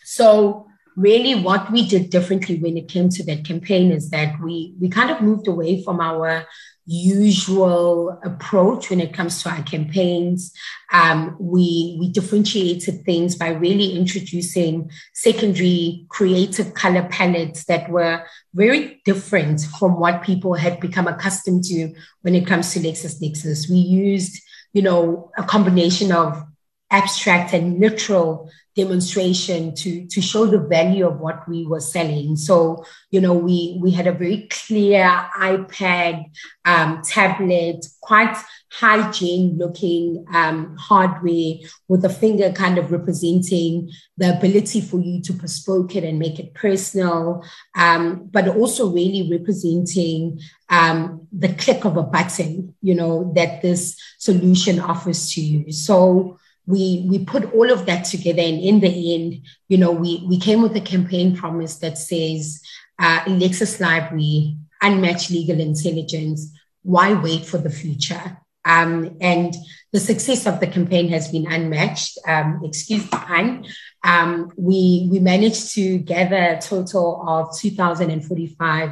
So, 0.03 0.67
really 0.95 1.35
what 1.35 1.71
we 1.71 1.88
did 1.88 2.09
differently 2.09 2.59
when 2.59 2.77
it 2.77 2.88
came 2.88 3.09
to 3.09 3.23
that 3.25 3.45
campaign 3.45 3.91
is 3.91 4.09
that 4.12 4.39
we 4.41 4.75
we 4.79 4.89
kind 4.89 5.09
of 5.09 5.21
moved 5.21 5.47
away 5.47 5.83
from 5.83 6.00
our 6.00 6.45
usual 6.85 8.19
approach 8.23 8.89
when 8.89 8.99
it 8.99 9.13
comes 9.13 9.41
to 9.41 9.49
our 9.49 9.63
campaigns. 9.63 10.51
Um, 10.91 11.37
we 11.39 11.97
we 11.99 12.09
differentiated 12.09 13.05
things 13.05 13.35
by 13.35 13.49
really 13.49 13.95
introducing 13.95 14.91
secondary 15.13 16.05
creative 16.09 16.73
color 16.73 17.07
palettes 17.09 17.65
that 17.65 17.89
were 17.89 18.25
very 18.53 19.01
different 19.05 19.61
from 19.79 19.99
what 19.99 20.23
people 20.23 20.55
had 20.55 20.79
become 20.79 21.07
accustomed 21.07 21.63
to 21.65 21.93
when 22.21 22.35
it 22.35 22.47
comes 22.47 22.73
to 22.73 22.79
Lexis. 22.79 23.03
LexisNexis. 23.03 23.69
We 23.69 23.77
used, 23.77 24.41
you 24.73 24.81
know, 24.81 25.31
a 25.37 25.43
combination 25.43 26.11
of 26.11 26.43
abstract 26.91 27.53
and 27.53 27.79
literal 27.79 28.49
demonstration 28.75 29.75
to 29.75 30.05
to 30.07 30.21
show 30.21 30.45
the 30.45 30.59
value 30.59 31.05
of 31.05 31.19
what 31.19 31.47
we 31.47 31.65
were 31.65 31.79
selling. 31.79 32.35
So 32.35 32.85
you 33.11 33.21
know 33.21 33.33
we 33.33 33.77
we 33.81 33.91
had 33.91 34.07
a 34.07 34.11
very 34.11 34.47
clear 34.49 35.05
ipad 35.39 36.25
um, 36.65 37.01
tablet 37.03 37.85
quite 38.01 38.35
hygiene 38.71 39.55
looking 39.57 40.25
um, 40.33 40.75
hardware 40.77 41.55
with 41.87 42.03
a 42.03 42.09
finger 42.09 42.51
kind 42.51 42.79
of 42.79 42.91
representing 42.91 43.89
the 44.17 44.35
ability 44.35 44.81
for 44.81 44.99
you 44.99 45.21
to 45.21 45.31
bespoke 45.33 45.95
it 45.95 46.03
and 46.03 46.17
make 46.17 46.39
it 46.39 46.55
personal 46.55 47.43
um, 47.75 48.27
but 48.31 48.47
also 48.47 48.91
really 48.91 49.29
representing 49.31 50.39
um, 50.69 51.27
the 51.31 51.53
click 51.53 51.85
of 51.85 51.97
a 51.97 52.03
button 52.03 52.73
you 52.81 52.95
know 52.95 53.31
that 53.35 53.61
this 53.61 53.95
solution 54.17 54.79
offers 54.79 55.33
to 55.33 55.41
you. 55.41 55.71
So 55.71 56.39
we 56.65 57.05
we 57.10 57.25
put 57.25 57.53
all 57.53 57.72
of 57.72 57.86
that 57.86 58.05
together 58.05 58.41
and 58.41 58.60
in 58.60 58.79
the 58.79 59.15
end 59.15 59.41
you 59.67 59.77
know 59.77 59.91
we 59.91 60.24
we 60.27 60.39
came 60.39 60.62
with 60.62 60.75
a 60.75 60.82
campaign 60.82 61.36
promise 61.36 61.77
that 61.77 61.98
says 61.98 62.62
uh, 63.00 63.20
lexis 63.22 63.79
library 63.79 64.55
unmatched 64.82 65.29
legal 65.29 65.60
intelligence 65.60 66.51
why 66.84 67.13
wait 67.13 67.46
for 67.46 67.58
the 67.58 67.70
future 67.70 68.38
um, 68.65 69.17
and 69.20 69.53
the 69.91 70.00
success 70.00 70.48
of 70.48 70.60
the 70.60 70.67
campaign 70.67 71.10
has 71.10 71.32
been 71.32 71.51
unmatched. 71.51 72.17
Um, 72.27 72.62
excuse 72.63 73.10
the 73.10 73.17
pun. 73.17 73.65
Um, 74.03 74.51
we 74.58 75.08
we 75.12 75.20
managed 75.20 75.74
to 75.75 76.00
gather 76.00 76.36
a 76.36 76.62
total 76.62 77.24
of 77.27 77.58
2,045 77.58 78.91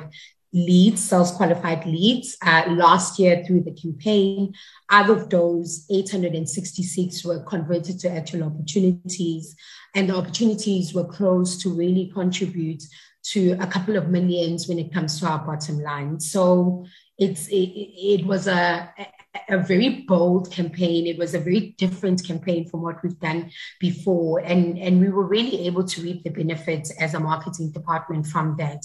leads, 0.54 1.04
sales 1.04 1.32
qualified 1.32 1.86
leads 1.86 2.38
uh, 2.46 2.66
last 2.70 3.20
year 3.20 3.44
through 3.46 3.62
the 3.62 3.72
campaign. 3.72 4.54
Out 4.90 5.10
of 5.10 5.30
those, 5.30 5.86
866 5.90 7.24
were 7.24 7.44
converted 7.44 8.00
to 8.00 8.12
actual 8.12 8.44
opportunities, 8.44 9.56
and 9.96 10.10
the 10.10 10.16
opportunities 10.16 10.94
were 10.94 11.06
close 11.06 11.62
to 11.64 11.70
really 11.70 12.12
contribute 12.14 12.84
to 13.24 13.52
a 13.60 13.68
couple 13.68 13.98
of 13.98 14.10
millions 14.10 14.68
when 14.68 14.80
it 14.80 14.94
comes 14.94 15.20
to 15.20 15.28
our 15.28 15.40
bottom 15.40 15.80
line. 15.80 16.20
So 16.20 16.86
it's 17.18 17.48
it, 17.48 17.54
it 17.54 18.26
was 18.26 18.48
a 18.48 18.94
a 19.48 19.58
very 19.58 20.02
bold 20.08 20.52
campaign. 20.52 21.08
It 21.08 21.18
was 21.18 21.34
a 21.34 21.40
very 21.40 21.76
different 21.78 22.26
campaign 22.26 22.68
from 22.68 22.82
what 22.82 23.02
we've 23.04 23.20
done 23.20 23.52
before, 23.80 24.40
and 24.40 24.78
and 24.78 25.00
we 25.00 25.10
were 25.10 25.26
really 25.26 25.68
able 25.68 25.84
to 25.86 26.02
reap 26.02 26.24
the 26.24 26.30
benefits 26.30 26.92
as 27.00 27.14
a 27.14 27.20
marketing 27.20 27.72
department 27.72 28.28
from 28.28 28.56
that. 28.58 28.84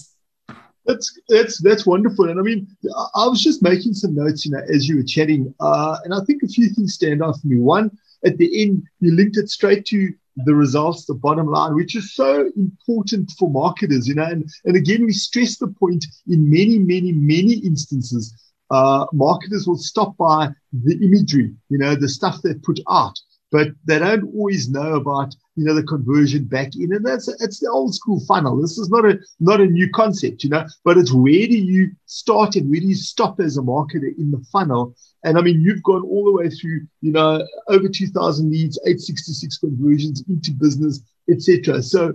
That's 0.87 1.19
that's 1.27 1.61
that's 1.61 1.85
wonderful, 1.85 2.29
and 2.29 2.39
I 2.39 2.43
mean, 2.43 2.65
I 3.13 3.27
was 3.27 3.43
just 3.43 3.61
making 3.61 3.93
some 3.93 4.15
notes, 4.15 4.45
you 4.45 4.51
know, 4.51 4.61
as 4.73 4.87
you 4.87 4.95
were 4.95 5.03
chatting, 5.03 5.53
uh, 5.59 5.97
and 6.05 6.13
I 6.13 6.21
think 6.25 6.43
a 6.43 6.47
few 6.47 6.69
things 6.69 6.93
stand 6.93 7.21
out 7.21 7.39
for 7.41 7.47
me. 7.47 7.59
One, 7.59 7.91
at 8.25 8.37
the 8.37 8.61
end, 8.61 8.83
you 9.01 9.13
linked 9.13 9.35
it 9.37 9.49
straight 9.49 9.85
to 9.87 10.13
the 10.45 10.55
results, 10.55 11.05
the 11.05 11.13
bottom 11.13 11.47
line, 11.47 11.75
which 11.75 11.95
is 11.95 12.13
so 12.13 12.49
important 12.55 13.31
for 13.37 13.49
marketers, 13.49 14.07
you 14.07 14.15
know, 14.15 14.23
and 14.23 14.49
and 14.63 14.77
again, 14.77 15.05
we 15.05 15.11
stress 15.11 15.57
the 15.57 15.67
point 15.67 16.05
in 16.27 16.49
many, 16.49 16.79
many, 16.79 17.11
many 17.11 17.55
instances. 17.65 18.33
Uh, 18.69 19.05
marketers 19.11 19.67
will 19.67 19.77
stop 19.77 20.15
by 20.17 20.49
the 20.71 20.95
imagery, 21.03 21.53
you 21.69 21.77
know, 21.77 21.95
the 21.95 22.07
stuff 22.07 22.41
they 22.41 22.53
put 22.53 22.79
out, 22.89 23.13
but 23.51 23.67
they 23.85 23.99
don't 23.99 24.33
always 24.33 24.69
know 24.69 24.95
about 24.95 25.35
you 25.57 25.65
know 25.65 25.73
the 25.73 25.83
conversion 25.83 26.45
back 26.45 26.75
in. 26.75 26.93
And 26.93 27.05
that's 27.05 27.27
it's 27.27 27.59
the 27.59 27.69
old 27.69 27.93
school 27.93 28.21
funnel. 28.25 28.61
This 28.61 28.77
is 28.77 28.89
not 28.89 29.05
a 29.05 29.19
not 29.39 29.59
a 29.59 29.65
new 29.65 29.89
concept 29.89 30.43
you 30.43 30.49
know 30.49 30.65
but 30.85 30.97
it's 30.97 31.11
where 31.11 31.47
do 31.47 31.57
you 31.57 31.91
start 32.05 32.55
and 32.55 32.69
where 32.69 32.79
do 32.79 32.87
you 32.87 32.95
stop 32.95 33.39
as 33.39 33.57
a 33.57 33.61
marketer 33.61 34.15
in 34.17 34.31
the 34.31 34.45
funnel? 34.51 34.95
And 35.23 35.37
i 35.37 35.41
mean 35.41 35.59
you've 35.59 35.83
gone 35.83 36.03
all 36.03 36.25
the 36.25 36.31
way 36.31 36.49
through 36.49 36.87
you 37.01 37.11
know 37.11 37.45
over 37.67 37.89
2000 37.89 38.49
leads 38.49 38.79
866 38.85 39.57
conversions 39.57 40.23
into 40.29 40.51
business 40.51 41.01
etc 41.29 41.81
so 41.81 42.13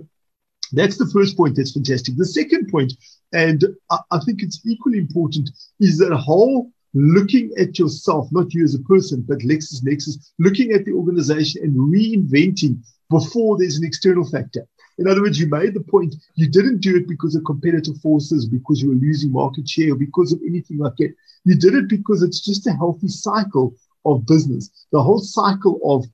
that's 0.71 0.97
the 0.97 1.09
first 1.13 1.37
point 1.37 1.55
that's 1.55 1.73
fantastic. 1.73 2.17
The 2.17 2.25
second 2.25 2.71
point 2.71 2.93
and 3.33 3.63
I, 3.91 3.97
I 4.11 4.19
think 4.19 4.41
it's 4.41 4.65
equally 4.65 4.97
important 4.97 5.49
is 5.79 5.97
that 5.99 6.15
whole 6.15 6.71
looking 6.93 7.51
at 7.57 7.79
yourself, 7.79 8.27
not 8.31 8.53
you 8.53 8.63
as 8.63 8.75
a 8.75 8.79
person, 8.79 9.25
but 9.27 9.39
LexisNexis, 9.39 10.31
looking 10.39 10.71
at 10.71 10.85
the 10.85 10.93
organization 10.93 11.63
and 11.63 11.75
reinventing 11.75 12.79
before 13.17 13.57
there's 13.57 13.77
an 13.77 13.85
external 13.85 14.25
factor. 14.35 14.63
In 14.99 15.07
other 15.07 15.21
words, 15.21 15.39
you 15.39 15.47
made 15.47 15.73
the 15.73 15.87
point 15.93 16.15
you 16.35 16.47
didn't 16.49 16.81
do 16.87 16.95
it 16.97 17.07
because 17.07 17.35
of 17.35 17.43
competitive 17.45 17.97
forces, 17.97 18.45
because 18.45 18.81
you 18.81 18.89
were 18.89 19.05
losing 19.07 19.31
market 19.31 19.67
share, 19.67 19.93
or 19.93 19.95
because 19.95 20.31
of 20.33 20.39
anything 20.45 20.77
like 20.77 20.95
that. 20.97 21.13
You 21.45 21.55
did 21.55 21.73
it 21.75 21.87
because 21.87 22.21
it's 22.21 22.41
just 22.49 22.67
a 22.67 22.73
healthy 22.73 23.07
cycle 23.07 23.75
of 24.05 24.25
business. 24.27 24.69
The 24.91 25.01
whole 25.01 25.19
cycle 25.19 25.79
of 25.83 26.05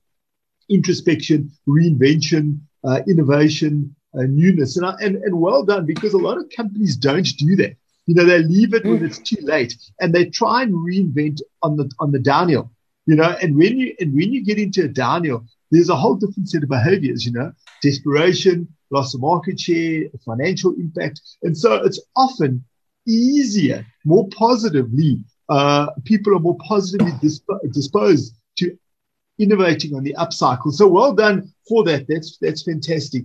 introspection, 0.68 1.50
reinvention, 1.68 2.60
uh, 2.84 3.00
innovation, 3.06 3.94
uh, 4.14 4.22
newness. 4.22 4.76
And, 4.76 4.86
and, 5.00 5.16
and 5.24 5.40
well 5.40 5.62
done 5.64 5.84
because 5.86 6.14
a 6.14 6.18
lot 6.28 6.38
of 6.38 6.50
companies 6.56 6.96
don't 6.96 7.30
do 7.36 7.56
that. 7.56 7.76
You 8.06 8.14
know, 8.14 8.24
they 8.24 8.42
leave 8.42 8.74
it 8.74 8.84
when 8.84 9.04
it's 9.04 9.18
too 9.18 9.42
late 9.42 9.76
and 10.00 10.12
they 10.12 10.24
try 10.26 10.62
and 10.62 10.72
reinvent 10.74 11.40
on 11.62 11.76
the 11.76 11.90
on 12.00 12.10
the 12.10 12.18
downhill. 12.18 12.72
You 13.06 13.16
know, 13.16 13.36
and 13.42 13.56
when 13.56 13.78
you 13.78 13.94
and 14.00 14.14
when 14.14 14.32
you 14.32 14.44
get 14.44 14.58
into 14.58 14.84
a 14.84 14.88
downhill, 14.88 15.44
there's 15.70 15.88
a 15.88 15.96
whole 15.96 16.16
different 16.16 16.48
set 16.48 16.62
of 16.62 16.68
behaviors, 16.68 17.24
you 17.24 17.32
know, 17.32 17.52
desperation, 17.82 18.68
loss 18.90 19.14
of 19.14 19.20
market 19.20 19.58
share, 19.58 20.04
financial 20.24 20.74
impact. 20.74 21.20
And 21.42 21.56
so 21.56 21.74
it's 21.74 22.00
often 22.16 22.64
easier, 23.06 23.86
more 24.04 24.28
positively, 24.28 25.22
uh, 25.48 25.88
people 26.04 26.34
are 26.36 26.40
more 26.40 26.58
positively 26.66 27.12
disp- 27.20 27.50
disposed 27.72 28.34
to 28.58 28.76
innovating 29.38 29.94
on 29.94 30.04
the 30.04 30.14
upcycle. 30.18 30.72
So 30.72 30.86
well 30.86 31.14
done 31.14 31.52
for 31.68 31.82
that. 31.84 32.06
That's, 32.08 32.38
that's 32.38 32.62
fantastic. 32.62 33.24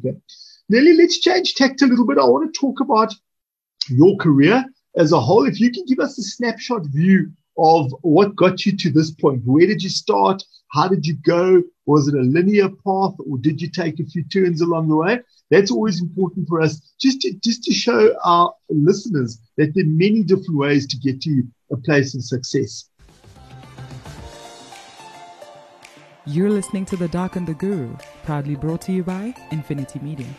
Nelly, 0.70 0.94
let's 0.94 1.20
change 1.20 1.56
tact 1.56 1.82
a 1.82 1.88
little 1.88 2.08
bit. 2.08 2.18
I 2.18 2.26
want 2.26 2.52
to 2.52 2.60
talk 2.60 2.80
about 2.80 3.14
your 3.90 4.16
career 4.18 4.66
as 4.96 5.12
a 5.12 5.20
whole, 5.20 5.46
if 5.46 5.60
you 5.60 5.72
can 5.72 5.86
give 5.86 6.00
us 6.00 6.18
a 6.18 6.24
snapshot 6.24 6.86
view 6.86 7.32
of 7.58 7.94
what 8.02 8.36
got 8.36 8.66
you 8.66 8.76
to 8.78 8.90
this 8.90 9.12
point. 9.12 9.42
Where 9.46 9.68
did 9.68 9.84
you 9.84 9.90
start? 9.90 10.44
How 10.72 10.88
did 10.88 11.06
you 11.06 11.16
go? 11.16 11.64
Was 11.86 12.08
it 12.08 12.16
a 12.16 12.22
linear 12.22 12.70
path 12.70 13.16
or 13.20 13.38
did 13.40 13.62
you 13.62 13.70
take 13.70 14.00
a 14.00 14.06
few 14.06 14.24
turns 14.24 14.62
along 14.62 14.90
the 14.90 14.96
way? 14.96 15.20
That's 15.52 15.72
always 15.72 16.02
important 16.02 16.48
for 16.48 16.62
us 16.62 16.94
just 17.00 17.22
to, 17.22 17.34
just 17.44 17.64
to 17.64 17.74
show 17.74 18.16
our 18.24 18.54
listeners 18.70 19.40
that 19.58 19.74
there 19.76 19.84
are 19.84 19.88
many 19.88 20.24
different 20.24 20.58
ways 20.58 20.88
to 20.88 20.98
get 20.98 21.22
to 21.22 21.44
a 21.72 21.78
place 21.78 22.16
of 22.16 22.24
success. 22.24 22.90
You're 26.26 26.50
listening 26.50 26.86
to 26.86 26.98
The 26.98 27.08
Doc 27.08 27.36
and 27.36 27.46
the 27.46 27.54
Guru, 27.54 27.96
proudly 28.24 28.56
brought 28.56 28.82
to 28.82 28.92
you 28.92 29.04
by 29.04 29.36
Infinity 29.52 30.00
Media. 30.00 30.34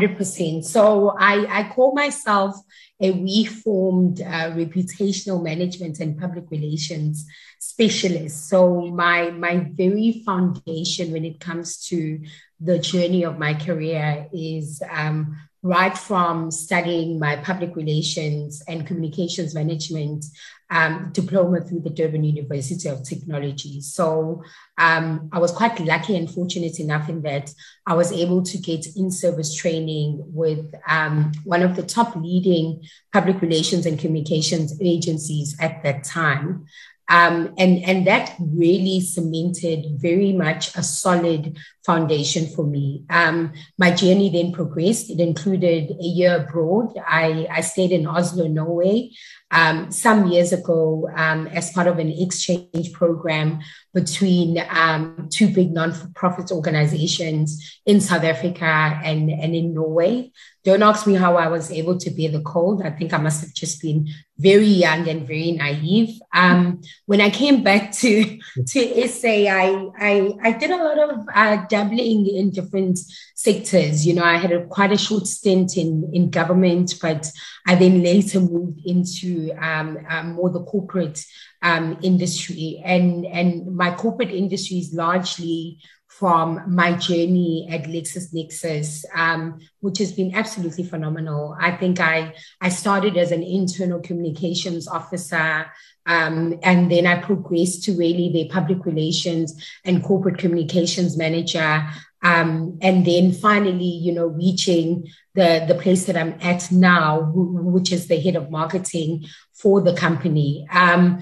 100%. 0.00 0.64
So 0.64 1.14
I, 1.18 1.60
I 1.60 1.68
call 1.70 1.94
myself 1.94 2.56
a 3.00 3.10
reformed 3.10 4.20
uh, 4.20 4.52
reputational 4.52 5.42
management 5.42 6.00
and 6.00 6.18
public 6.18 6.50
relations 6.50 7.26
specialist. 7.58 8.48
So 8.48 8.82
my 8.82 9.30
my 9.30 9.68
very 9.72 10.22
foundation 10.24 11.12
when 11.12 11.24
it 11.24 11.40
comes 11.40 11.86
to 11.88 12.20
the 12.60 12.78
journey 12.78 13.24
of 13.24 13.38
my 13.38 13.54
career 13.54 14.28
is 14.32 14.82
um, 14.90 15.36
right 15.64 15.96
from 15.96 16.50
studying 16.50 17.18
my 17.18 17.36
public 17.36 17.74
relations 17.74 18.62
and 18.68 18.86
communications 18.86 19.54
management 19.54 20.26
um, 20.68 21.08
diploma 21.12 21.62
through 21.62 21.80
the 21.80 21.90
Durban 21.90 22.22
University 22.22 22.86
of 22.86 23.02
Technology. 23.02 23.80
So 23.80 24.44
um, 24.76 25.30
I 25.32 25.38
was 25.38 25.52
quite 25.52 25.80
lucky 25.80 26.16
and 26.16 26.30
fortunate 26.30 26.80
enough 26.80 27.08
in 27.08 27.22
that 27.22 27.50
I 27.86 27.94
was 27.94 28.12
able 28.12 28.42
to 28.42 28.58
get 28.58 28.86
in 28.94 29.10
service 29.10 29.54
training 29.54 30.22
with 30.34 30.74
um, 30.86 31.32
one 31.44 31.62
of 31.62 31.76
the 31.76 31.82
top 31.82 32.14
leading 32.14 32.82
public 33.12 33.40
relations 33.40 33.86
and 33.86 33.98
communications 33.98 34.78
agencies 34.82 35.56
at 35.60 35.82
that 35.82 36.04
time. 36.04 36.66
Um, 37.08 37.54
and, 37.58 37.82
and 37.84 38.06
that 38.06 38.34
really 38.40 39.00
cemented 39.00 40.00
very 40.00 40.32
much 40.32 40.74
a 40.76 40.82
solid 40.82 41.58
foundation 41.84 42.46
for 42.46 42.64
me. 42.64 43.04
Um, 43.10 43.52
my 43.78 43.90
journey 43.90 44.30
then 44.30 44.52
progressed. 44.52 45.10
It 45.10 45.20
included 45.20 45.90
a 45.90 46.04
year 46.04 46.36
abroad. 46.36 46.94
I, 47.06 47.46
I 47.50 47.60
stayed 47.60 47.92
in 47.92 48.06
Oslo, 48.06 48.48
Norway, 48.48 49.10
um, 49.54 49.90
some 49.92 50.26
years 50.26 50.52
ago 50.52 51.08
um, 51.14 51.46
as 51.46 51.70
part 51.72 51.86
of 51.86 51.98
an 51.98 52.10
exchange 52.10 52.92
program 52.92 53.60
between 53.94 54.58
um, 54.70 55.28
two 55.30 55.48
big 55.48 55.70
non-profit 55.72 56.50
organizations 56.50 57.80
in 57.86 58.00
South 58.00 58.24
Africa 58.24 59.00
and, 59.04 59.30
and 59.30 59.54
in 59.54 59.72
Norway. 59.72 60.32
Don't 60.64 60.82
ask 60.82 61.06
me 61.06 61.14
how 61.14 61.36
I 61.36 61.48
was 61.48 61.70
able 61.70 61.98
to 61.98 62.10
bear 62.10 62.30
the 62.30 62.40
cold. 62.40 62.82
I 62.82 62.90
think 62.90 63.12
I 63.12 63.18
must 63.18 63.42
have 63.42 63.54
just 63.54 63.80
been 63.80 64.08
very 64.38 64.66
young 64.66 65.06
and 65.08 65.26
very 65.26 65.52
naive. 65.52 66.18
Um, 66.32 66.80
when 67.06 67.20
I 67.20 67.30
came 67.30 67.62
back 67.62 67.92
to 67.92 68.38
to 68.68 69.08
SA, 69.08 69.28
I 69.28 69.90
I, 69.98 70.32
I 70.42 70.52
did 70.52 70.70
a 70.70 70.82
lot 70.82 70.98
of 70.98 71.28
uh, 71.32 71.66
dabbling 71.68 72.26
in 72.26 72.50
different 72.50 72.98
sectors. 73.34 74.06
You 74.06 74.14
know, 74.14 74.24
I 74.24 74.38
had 74.38 74.52
a, 74.52 74.64
quite 74.66 74.90
a 74.90 74.98
short 74.98 75.26
stint 75.26 75.76
in 75.76 76.10
in 76.14 76.30
government, 76.30 76.94
but 77.00 77.30
I 77.66 77.74
then 77.74 78.02
later 78.02 78.40
moved 78.40 78.80
into 78.86 79.43
um, 79.52 79.98
um, 80.08 80.32
more 80.32 80.50
the 80.50 80.64
corporate 80.64 81.24
um, 81.62 81.98
industry, 82.02 82.82
and 82.84 83.26
and 83.26 83.74
my 83.74 83.94
corporate 83.94 84.30
industry 84.30 84.78
is 84.78 84.92
largely 84.94 85.78
from 86.18 86.62
my 86.72 86.92
journey 86.92 87.66
at 87.68 87.84
LexisNexis, 87.84 89.04
um, 89.16 89.58
which 89.80 89.98
has 89.98 90.12
been 90.12 90.32
absolutely 90.32 90.84
phenomenal. 90.84 91.56
I 91.60 91.72
think 91.72 91.98
I, 91.98 92.34
I 92.60 92.68
started 92.68 93.16
as 93.16 93.32
an 93.32 93.42
internal 93.42 93.98
communications 93.98 94.86
officer, 94.86 95.66
um, 96.06 96.56
and 96.62 96.88
then 96.88 97.06
I 97.06 97.20
progressed 97.20 97.82
to 97.84 97.96
really 97.96 98.30
the 98.30 98.48
public 98.48 98.86
relations 98.86 99.60
and 99.84 100.04
corporate 100.04 100.38
communications 100.38 101.16
manager. 101.16 101.84
Um, 102.24 102.78
and 102.80 103.06
then 103.06 103.32
finally, 103.32 103.84
you 103.84 104.10
know, 104.10 104.26
reaching 104.26 105.06
the, 105.34 105.64
the 105.68 105.74
place 105.74 106.06
that 106.06 106.16
I'm 106.16 106.38
at 106.40 106.72
now, 106.72 107.30
which 107.34 107.92
is 107.92 108.08
the 108.08 108.18
head 108.18 108.34
of 108.34 108.50
marketing 108.50 109.26
for 109.52 109.82
the 109.82 109.94
company. 109.94 110.66
Um, 110.72 111.20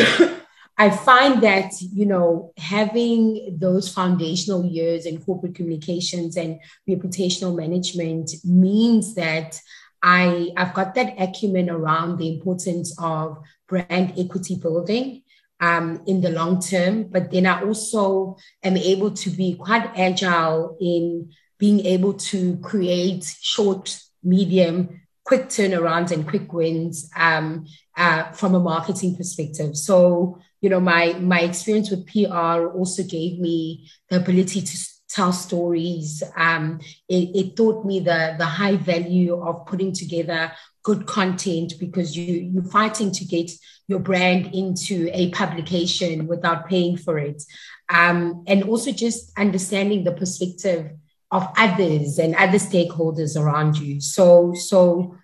I 0.77 0.89
find 0.89 1.43
that, 1.43 1.73
you 1.81 2.05
know, 2.05 2.53
having 2.57 3.57
those 3.59 3.91
foundational 3.91 4.65
years 4.65 5.05
in 5.05 5.21
corporate 5.21 5.55
communications 5.55 6.37
and 6.37 6.59
reputational 6.89 7.55
management 7.55 8.31
means 8.45 9.15
that 9.15 9.59
I, 10.01 10.51
I've 10.57 10.73
got 10.73 10.95
that 10.95 11.15
acumen 11.19 11.69
around 11.69 12.17
the 12.17 12.33
importance 12.33 12.95
of 12.97 13.37
brand 13.67 14.13
equity 14.17 14.55
building 14.55 15.22
um, 15.63 16.01
in 16.05 16.19
the 16.19 16.29
long 16.29 16.59
term. 16.59 17.03
But 17.03 17.31
then 17.31 17.45
I 17.45 17.63
also 17.63 18.37
am 18.61 18.75
able 18.75 19.11
to 19.11 19.29
be 19.29 19.55
quite 19.55 19.89
agile 19.97 20.77
in 20.81 21.31
being 21.57 21.85
able 21.85 22.13
to 22.31 22.57
create 22.57 23.23
short, 23.41 23.97
medium, 24.23 25.01
quick 25.23 25.47
turnarounds 25.47 26.11
and 26.11 26.27
quick 26.27 26.51
wins 26.51 27.09
um, 27.15 27.65
uh, 27.95 28.31
from 28.31 28.55
a 28.55 28.59
marketing 28.59 29.15
perspective. 29.15 29.77
So 29.77 30.39
you 30.59 30.69
know, 30.69 30.79
my 30.79 31.13
my 31.13 31.41
experience 31.41 31.89
with 31.89 32.07
PR 32.07 32.67
also 32.79 33.03
gave 33.03 33.39
me 33.39 33.89
the 34.09 34.17
ability 34.17 34.61
to 34.61 34.77
tell 35.13 35.31
stories. 35.31 36.23
Um, 36.35 36.79
it, 37.07 37.35
it 37.35 37.55
taught 37.55 37.85
me 37.85 37.99
the 37.99 38.35
the 38.37 38.45
high 38.45 38.77
value 38.77 39.39
of 39.41 39.65
putting 39.65 39.93
together 39.93 40.51
good 40.81 41.05
content 41.05 41.73
because 41.79 42.17
you 42.17 42.49
you're 42.51 42.63
fighting 42.63 43.11
to 43.11 43.25
get 43.25 43.51
your 43.87 43.99
brand 43.99 44.53
into 44.53 45.09
a 45.13 45.29
publication 45.31 46.27
without 46.27 46.67
paying 46.67 46.97
for 46.97 47.17
it, 47.19 47.43
um, 47.89 48.43
and 48.47 48.63
also 48.63 48.91
just 48.91 49.37
understanding 49.37 50.03
the 50.03 50.13
perspective 50.13 50.91
of 51.31 51.47
others 51.57 52.19
and 52.19 52.35
other 52.35 52.59
stakeholders 52.59 53.39
around 53.39 53.77
you. 53.77 54.01
So 54.01 54.53
so 54.55 55.15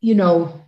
you 0.00 0.14
know 0.14 0.63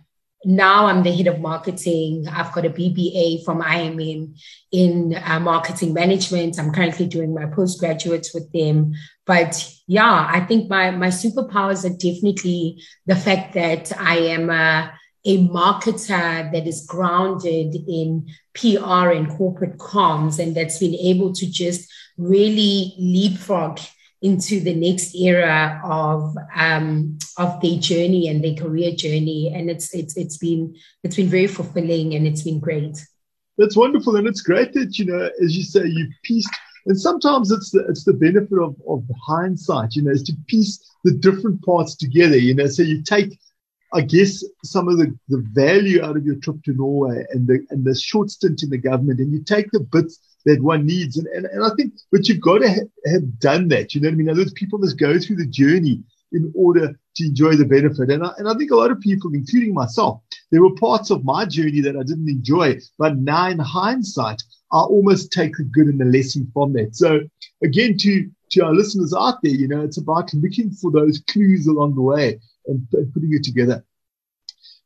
now 0.47 0.85
I'm 0.85 1.03
the 1.03 1.11
head 1.11 1.27
of 1.27 1.41
marketing. 1.41 2.25
I've 2.31 2.53
got 2.53 2.65
a 2.65 2.69
BBA 2.69 3.43
from 3.43 3.61
IMM 3.61 4.39
in 4.71 5.13
uh, 5.13 5.41
marketing 5.41 5.93
management. 5.93 6.57
I'm 6.57 6.71
currently 6.71 7.05
doing 7.05 7.33
my 7.33 7.47
postgraduates 7.47 8.33
with 8.33 8.49
them. 8.53 8.93
But 9.25 9.69
yeah, 9.87 10.25
I 10.31 10.39
think 10.39 10.69
my, 10.69 10.91
my 10.91 11.07
superpowers 11.07 11.83
are 11.83 11.97
definitely 11.97 12.81
the 13.05 13.17
fact 13.17 13.55
that 13.55 13.91
I 13.99 14.19
am 14.19 14.49
a, 14.49 14.93
a 15.25 15.45
marketer 15.49 16.49
that 16.53 16.65
is 16.65 16.85
grounded 16.85 17.75
in 17.75 18.29
PR 18.53 19.09
and 19.09 19.29
corporate 19.29 19.77
comms 19.77 20.39
and 20.39 20.55
that's 20.55 20.79
been 20.79 20.95
able 20.95 21.33
to 21.33 21.51
just 21.51 21.91
really 22.17 22.95
leapfrog 22.97 23.81
into 24.21 24.59
the 24.59 24.73
next 24.73 25.15
era 25.15 25.79
of 25.83 26.35
um, 26.55 27.17
of 27.37 27.61
their 27.61 27.77
journey 27.77 28.27
and 28.27 28.43
their 28.43 28.55
career 28.55 28.91
journey, 28.91 29.51
and 29.53 29.69
it's 29.69 29.93
it's 29.93 30.17
it's 30.17 30.37
been 30.37 30.75
it's 31.03 31.15
been 31.15 31.29
very 31.29 31.47
fulfilling 31.47 32.15
and 32.15 32.25
it's 32.25 32.43
been 32.43 32.59
great. 32.59 32.97
That's 33.57 33.77
wonderful, 33.77 34.15
and 34.15 34.27
it's 34.27 34.41
great 34.41 34.73
that 34.73 34.97
you 34.97 35.05
know, 35.05 35.29
as 35.43 35.55
you 35.55 35.63
say, 35.63 35.85
you've 35.85 36.13
pieced. 36.23 36.53
And 36.85 36.99
sometimes 36.99 37.51
it's 37.51 37.71
the 37.71 37.85
it's 37.89 38.05
the 38.05 38.13
benefit 38.13 38.59
of, 38.61 38.75
of 38.87 39.03
hindsight, 39.27 39.95
you 39.95 40.03
know, 40.03 40.11
is 40.11 40.23
to 40.23 40.33
piece 40.47 40.79
the 41.03 41.11
different 41.11 41.61
parts 41.63 41.95
together. 41.95 42.37
You 42.37 42.55
know, 42.55 42.67
so 42.67 42.81
you 42.81 43.03
take 43.03 43.37
I 43.93 44.01
guess 44.01 44.43
some 44.63 44.87
of 44.87 44.97
the, 44.97 45.17
the 45.29 45.45
value 45.53 46.03
out 46.03 46.17
of 46.17 46.25
your 46.25 46.35
trip 46.35 46.61
to 46.63 46.73
Norway 46.73 47.25
and 47.31 47.47
the 47.47 47.65
and 47.69 47.85
the 47.85 47.95
short 47.95 48.29
stint 48.29 48.63
in 48.63 48.69
the 48.69 48.77
government, 48.77 49.19
and 49.19 49.31
you 49.31 49.43
take 49.43 49.71
the 49.71 49.79
bits 49.79 50.19
that 50.47 50.61
one 50.61 50.85
needs. 50.85 51.17
And, 51.17 51.27
and, 51.27 51.45
and 51.45 51.63
I 51.63 51.69
think, 51.75 51.93
but 52.11 52.27
you've 52.27 52.41
got 52.41 52.59
to 52.59 52.69
ha- 52.69 53.11
have 53.11 53.39
done 53.39 53.67
that. 53.69 53.93
You 53.93 54.01
know 54.01 54.09
what 54.09 54.13
I 54.13 54.17
mean? 54.17 54.35
Those 54.35 54.53
people 54.53 54.79
must 54.79 54.97
go 54.97 55.19
through 55.19 55.35
the 55.37 55.45
journey 55.45 56.01
in 56.31 56.51
order 56.55 56.97
to 57.15 57.23
enjoy 57.23 57.55
the 57.55 57.65
benefit. 57.65 58.09
And 58.09 58.23
I, 58.23 58.31
and 58.37 58.47
I 58.49 58.53
think 58.55 58.71
a 58.71 58.75
lot 58.75 58.91
of 58.91 58.99
people, 58.99 59.31
including 59.33 59.73
myself, 59.73 60.21
there 60.51 60.61
were 60.61 60.75
parts 60.75 61.09
of 61.09 61.23
my 61.23 61.45
journey 61.45 61.81
that 61.81 61.95
I 61.95 62.03
didn't 62.03 62.29
enjoy, 62.29 62.79
but 62.97 63.17
now 63.17 63.49
in 63.49 63.59
hindsight, 63.59 64.41
I 64.71 64.79
almost 64.79 65.31
take 65.31 65.55
the 65.57 65.63
good 65.63 65.87
and 65.87 65.99
the 65.99 66.05
lesson 66.05 66.49
from 66.53 66.73
that. 66.73 66.95
So 66.95 67.21
again, 67.63 67.97
to, 67.99 68.29
to 68.51 68.65
our 68.65 68.73
listeners 68.73 69.13
out 69.17 69.41
there, 69.41 69.53
you 69.53 69.67
know, 69.67 69.81
it's 69.81 69.97
about 69.97 70.33
looking 70.33 70.71
for 70.71 70.91
those 70.91 71.23
clues 71.29 71.67
along 71.67 71.95
the 71.95 72.01
way 72.01 72.39
and, 72.67 72.85
and 72.93 73.13
putting 73.13 73.33
it 73.33 73.43
together. 73.43 73.83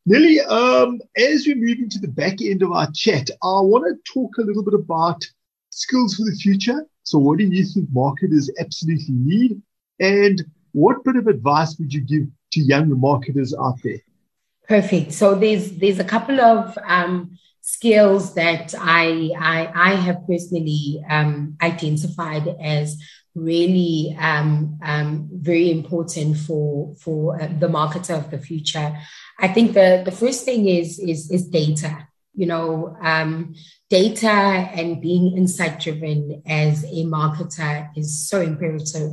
Nelly, 0.06 0.39
um, 0.41 1.00
as 1.15 1.45
we 1.45 1.54
move 1.54 1.78
into 1.78 2.00
the 2.00 2.08
back 2.08 2.41
end 2.41 2.63
of 2.63 2.71
our 2.71 2.89
chat, 2.91 3.30
I 3.43 3.62
want 3.62 3.86
to 3.86 4.13
talk 4.13 4.38
a 4.38 4.41
little 4.41 4.63
bit 4.63 4.74
about 4.74 5.24
skills 5.71 6.15
for 6.15 6.23
the 6.23 6.36
future. 6.36 6.86
So, 7.03 7.17
what 7.17 7.39
do 7.39 7.45
you 7.45 7.65
think 7.65 7.89
marketers 7.91 8.51
absolutely 8.60 9.15
need? 9.15 9.62
And 9.99 10.43
what 10.73 11.03
bit 11.03 11.15
of 11.15 11.27
advice 11.27 11.75
would 11.79 11.93
you 11.93 12.01
give 12.01 12.27
to 12.53 12.62
young 12.62 12.97
marketers 12.99 13.53
out 13.53 13.79
there? 13.84 13.99
Perfect. 14.67 15.13
So, 15.13 15.36
there's 15.36 15.71
there's 15.71 15.99
a 15.99 16.03
couple 16.03 16.39
of 16.39 16.77
um, 16.86 17.38
skills 17.62 18.36
that 18.36 18.75
I 18.79 19.31
I, 19.38 19.91
I 19.91 19.95
have 19.95 20.27
personally 20.27 21.03
um, 21.10 21.57
identified 21.62 22.47
as 22.62 22.97
really 23.34 24.15
um, 24.19 24.77
um, 24.84 25.29
very 25.31 25.71
important 25.71 26.38
for 26.38 26.93
for 26.95 27.41
uh, 27.41 27.47
the 27.60 27.67
marketer 27.67 28.17
of 28.17 28.29
the 28.29 28.38
future. 28.38 28.95
I 29.39 29.47
think 29.47 29.73
the 29.73 30.03
the 30.05 30.12
first 30.12 30.45
thing 30.45 30.67
is 30.67 30.99
is 30.99 31.31
is 31.31 31.47
data 31.47 32.07
you 32.33 32.45
know, 32.45 32.95
um, 33.01 33.53
data 33.89 34.29
and 34.29 35.01
being 35.01 35.37
insight 35.37 35.79
driven 35.79 36.41
as 36.47 36.83
a 36.85 37.03
marketer 37.05 37.89
is 37.97 38.29
so 38.29 38.41
imperative. 38.41 39.11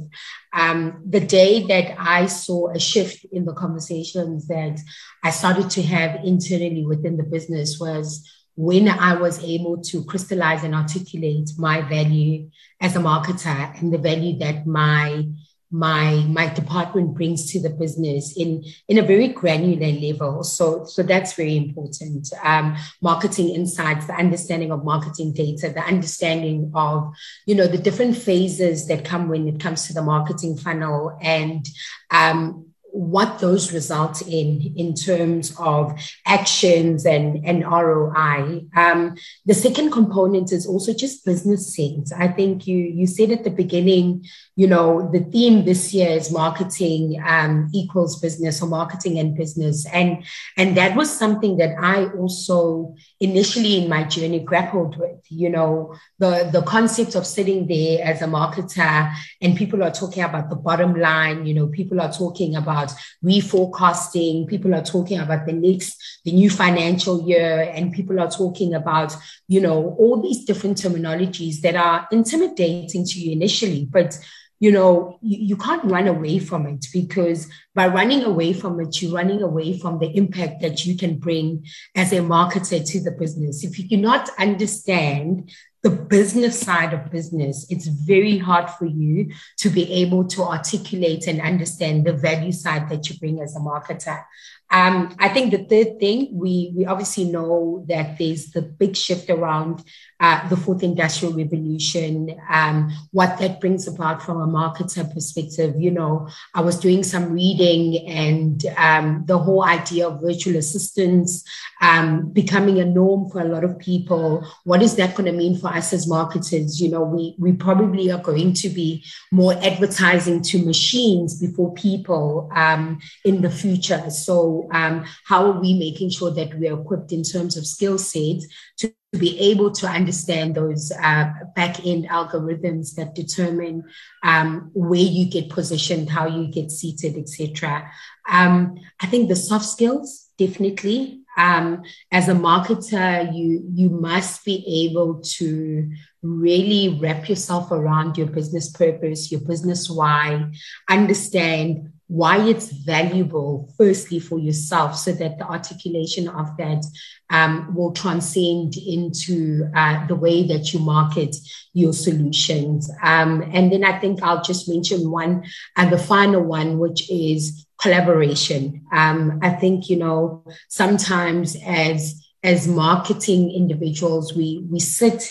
Um, 0.53 1.03
the 1.05 1.21
day 1.21 1.67
that 1.67 1.97
I 1.99 2.27
saw 2.27 2.71
a 2.71 2.79
shift 2.79 3.27
in 3.33 3.45
the 3.45 3.55
conversations 3.55 4.47
that 4.47 4.79
I 5.25 5.31
started 5.31 5.69
to 5.71 5.83
have 5.83 6.25
internally 6.25 6.87
within 6.87 7.17
the 7.17 7.25
business 7.25 7.79
was 7.81 8.29
when 8.55 8.89
I 8.89 9.15
was 9.15 9.43
able 9.45 9.81
to 9.83 10.05
crystallize 10.05 10.65
and 10.65 10.75
articulate 10.75 11.51
my 11.59 11.81
value 11.81 12.51
as 12.81 12.97
a 12.97 13.01
marketer 13.01 13.81
and 13.81 13.93
the 13.93 13.99
value 13.99 14.39
that 14.39 14.67
my 14.67 15.25
my 15.71 16.25
my 16.29 16.49
department 16.49 17.15
brings 17.15 17.53
to 17.53 17.61
the 17.61 17.71
business 17.71 18.35
in 18.37 18.65
in 18.89 18.99
a 18.99 19.03
very 19.03 19.29
granular 19.29 19.93
level. 20.01 20.43
So 20.43 20.85
so 20.85 21.03
that's 21.03 21.35
very 21.35 21.57
important. 21.57 22.29
Um, 22.43 22.77
marketing 23.03 23.51
insights 23.51 24.07
the 24.07 24.15
understanding 24.15 24.73
of 24.73 24.85
marketing 24.85 25.33
data 25.35 25.71
the 25.71 25.83
understanding 25.83 26.73
of 26.75 27.13
you 27.47 27.55
know 27.55 27.67
the 27.67 27.79
different 27.79 28.17
phases 28.17 28.87
that 28.89 29.05
come 29.05 29.29
when 29.29 29.47
it 29.49 29.61
comes 29.61 29.87
to 29.87 29.93
the 29.93 30.03
marketing 30.03 30.57
funnel 30.57 31.19
and 31.23 31.67
um, 32.11 32.69
what 32.99 33.39
those 33.39 33.73
result 33.73 34.21
in 34.23 34.75
in 34.75 34.93
terms 34.93 35.55
of 35.61 35.93
actions 36.27 37.07
and, 37.07 37.47
and 37.47 37.63
ROI. 37.63 38.65
Um, 38.77 39.15
the 39.47 39.55
second 39.55 39.93
component 39.93 40.51
is 40.51 40.67
also 40.67 40.93
just 40.93 41.25
business 41.25 41.77
sense. 41.77 42.13
I 42.13 42.27
think 42.27 42.67
you 42.67 42.77
you 42.77 43.07
said 43.07 43.31
at 43.31 43.45
the 43.45 43.51
beginning, 43.51 44.27
you 44.57 44.67
know, 44.67 45.09
the 45.13 45.21
theme 45.21 45.65
this 45.65 45.95
year 45.95 46.11
is 46.11 46.33
marketing 46.33 47.23
um, 47.25 47.69
equals 47.73 48.19
business 48.19 48.61
or 48.61 48.69
marketing 48.69 49.21
and 49.21 49.37
business, 49.37 49.87
and 49.93 50.25
and 50.57 50.77
that 50.77 50.97
was 50.97 51.09
something 51.09 51.57
that 51.59 51.77
I 51.81 52.07
also 52.07 52.97
initially 53.21 53.79
in 53.81 53.89
my 53.89 54.03
journey 54.03 54.41
grappled 54.41 54.99
with. 54.99 55.21
You 55.29 55.51
know, 55.51 55.95
the 56.19 56.51
the 56.53 56.63
concept 56.63 57.15
of 57.15 57.25
sitting 57.25 57.69
there 57.69 58.05
as 58.05 58.23
a 58.23 58.27
marketer 58.27 59.15
and 59.41 59.57
people 59.57 59.85
are 59.85 59.93
talking 59.93 60.25
about 60.25 60.51
the 60.51 60.57
bottom 60.57 60.95
line. 60.95 61.47
You 61.47 61.55
know, 61.55 61.69
people 61.69 62.01
are 62.01 62.13
talking 62.13 62.57
about 62.57 62.88
about 62.89 62.99
reforecasting. 63.25 64.49
People 64.49 64.75
are 64.75 64.83
talking 64.83 65.19
about 65.19 65.47
the 65.47 65.53
next, 65.53 66.21
the 66.25 66.33
new 66.33 66.51
financial 66.51 67.29
year, 67.29 67.71
and 67.75 67.93
people 67.93 68.21
are 68.21 68.31
talking 68.31 68.75
about, 68.75 69.15
you 69.49 69.61
know, 69.61 69.97
all 69.99 70.21
these 70.23 70.45
different 70.45 70.77
terminologies 70.79 71.61
that 71.61 71.77
are 71.77 72.07
intimidating 72.13 73.05
to 73.05 73.21
you 73.21 73.33
initially, 73.33 73.87
but 73.91 74.19
you 74.61 74.73
know, 74.73 75.19
you, 75.23 75.39
you 75.39 75.57
can't 75.57 75.85
run 75.85 76.09
away 76.09 76.41
from 76.41 76.67
it 76.67 76.87
because 76.93 77.49
by 77.77 77.87
running 77.87 78.25
away 78.25 78.53
from 78.53 78.81
it, 78.81 79.01
you're 79.01 79.15
running 79.15 79.41
away 79.41 79.79
from 79.79 80.01
the 80.01 80.11
impact 80.17 80.63
that 80.63 80.85
you 80.85 80.97
can 80.97 81.17
bring 81.17 81.65
as 81.95 82.13
a 82.13 82.17
marketer 82.17 82.85
to 82.85 83.01
the 83.01 83.13
business. 83.13 83.63
If 83.63 83.79
you 83.79 83.89
cannot 83.89 84.29
understand 84.37 85.53
the 85.83 85.91
business 85.91 86.59
side 86.59 86.93
of 86.93 87.11
business, 87.11 87.67
it's 87.71 87.87
very 87.87 88.39
hard 88.39 88.69
for 88.69 88.87
you 88.87 89.31
to 89.59 89.71
be 89.71 89.91
able 89.93 90.25
to 90.25 90.43
articulate 90.43 91.27
and 91.27 91.41
understand 91.41 92.05
the 92.05 92.13
value 92.13 92.53
side 92.53 92.89
that 92.89 93.09
you 93.09 93.19
bring 93.19 93.41
as 93.41 93.55
a 93.55 93.61
marketer. 93.61 94.25
Um, 94.71 95.15
I 95.19 95.29
think 95.31 95.51
the 95.51 95.65
third 95.65 95.99
thing, 95.99 96.29
we, 96.33 96.73
we 96.77 96.85
obviously 96.85 97.25
know 97.25 97.85
that 97.89 98.19
there's 98.19 98.51
the 98.51 98.63
big 98.63 98.97
shift 98.97 99.31
around 99.31 99.83
uh, 100.21 100.47
the 100.49 100.57
fourth 100.57 100.83
industrial 100.83 101.33
revolution, 101.33 102.39
um, 102.51 102.91
what 103.13 103.39
that 103.39 103.61
brings 103.61 103.87
about 103.87 104.23
from 104.23 104.41
a 104.41 104.47
marketer 104.47 105.11
perspective. 105.15 105.81
You 105.81 105.93
know, 105.93 106.29
I 106.55 106.61
was 106.61 106.79
doing 106.79 107.03
some 107.03 107.33
reading 107.33 108.07
and 108.09 108.67
um, 108.77 109.25
the 109.27 109.39
whole 109.39 109.65
idea 109.65 110.09
of 110.09 110.21
virtual 110.21 110.57
assistants 110.57 111.45
um, 111.81 112.31
becoming 112.31 112.81
a 112.81 112.85
norm 112.85 113.31
for 113.31 113.41
a 113.41 113.45
lot 113.45 113.65
of 113.65 113.79
people. 113.79 114.47
What 114.65 114.83
is 114.83 114.97
that 114.97 115.15
going 115.15 115.31
to 115.31 115.39
mean 115.39 115.57
for 115.57 115.69
us 115.69 115.93
as 115.93 116.09
marketers? 116.09 116.81
You 116.81 116.91
know, 116.91 117.05
we, 117.05 117.37
we 117.39 117.53
probably 117.53 118.11
are 118.11 118.23
going 118.23 118.53
to 118.55 118.69
be 118.69 119.05
more 119.31 119.55
advertising 119.63 120.43
to 120.43 120.65
machines 120.65 121.41
before 121.41 121.73
people 121.75 122.51
um, 122.55 122.99
in 123.25 123.41
the 123.41 123.51
future. 123.51 124.11
So, 124.11 124.58
um, 124.73 125.05
how 125.27 125.47
are 125.47 125.61
we 125.61 125.75
making 125.75 126.11
sure 126.11 126.31
that 126.31 126.59
we're 126.59 126.81
equipped 126.81 127.13
in 127.13 127.23
terms 127.23 127.57
of 127.57 127.67
skill 127.67 127.99
sets 127.99 128.47
to 128.79 128.93
to 129.13 129.19
be 129.19 129.39
able 129.39 129.71
to 129.71 129.87
understand 129.87 130.55
those 130.55 130.93
uh, 130.93 131.31
back 131.57 131.85
end 131.87 132.07
algorithms 132.09 132.95
that 132.95 133.15
determine 133.15 133.85
um, 134.23 134.71
where 134.75 135.01
you 135.01 135.27
get 135.31 135.49
positioned, 135.49 136.11
how 136.11 136.27
you 136.27 136.47
get 136.49 136.71
seated, 136.71 137.17
etc. 137.17 137.91
Um, 138.29 138.77
I 139.01 139.07
think 139.07 139.29
the 139.29 139.37
soft 139.37 139.65
skills 139.65 140.29
definitely. 140.37 141.23
Um, 141.39 141.83
as 142.11 142.29
a 142.29 142.35
marketer, 142.35 143.35
you 143.35 143.65
you 143.73 143.91
must 143.91 144.45
be 144.45 144.89
able 144.89 145.21
to 145.39 145.89
really 146.21 146.99
wrap 147.01 147.29
yourself 147.29 147.71
around 147.71 148.19
your 148.19 148.27
business 148.27 148.69
purpose, 148.71 149.31
your 149.31 149.41
business 149.41 149.89
why, 149.89 150.51
understand 150.89 151.93
why 152.09 152.39
it's 152.49 152.71
valuable, 152.73 153.73
firstly, 153.77 154.19
for 154.19 154.39
yourself, 154.39 154.97
so 154.97 155.13
that 155.13 155.39
the 155.39 155.45
articulation 155.45 156.27
of 156.27 156.57
that 156.57 156.83
um, 157.31 157.75
will 157.75 157.93
transcend 157.93 158.77
into 158.77 159.69
uh, 159.77 160.07
the 160.07 160.17
way 160.17 160.47
that 160.47 160.73
you 160.73 160.81
market 160.81 161.37
your 161.75 161.93
solutions. 161.93 162.91
Um, 163.03 163.43
and 163.53 163.71
then 163.71 163.85
I 163.85 163.99
think 163.99 164.23
I'll 164.23 164.43
just 164.43 164.69
mention 164.69 165.11
one, 165.11 165.45
and 165.77 165.93
the 165.93 165.99
final 165.99 166.43
one, 166.43 166.79
which 166.79 167.11
is 167.11 167.67
collaboration. 167.79 168.87
Um, 168.91 169.39
I 169.43 169.51
think, 169.51 169.91
you 169.91 169.97
know, 169.97 170.45
sometimes 170.69 171.57
as 171.65 172.25
as 172.43 172.67
marketing 172.67 173.51
individuals, 173.51 174.35
we 174.35 174.65
we 174.71 174.81
sit 174.81 175.31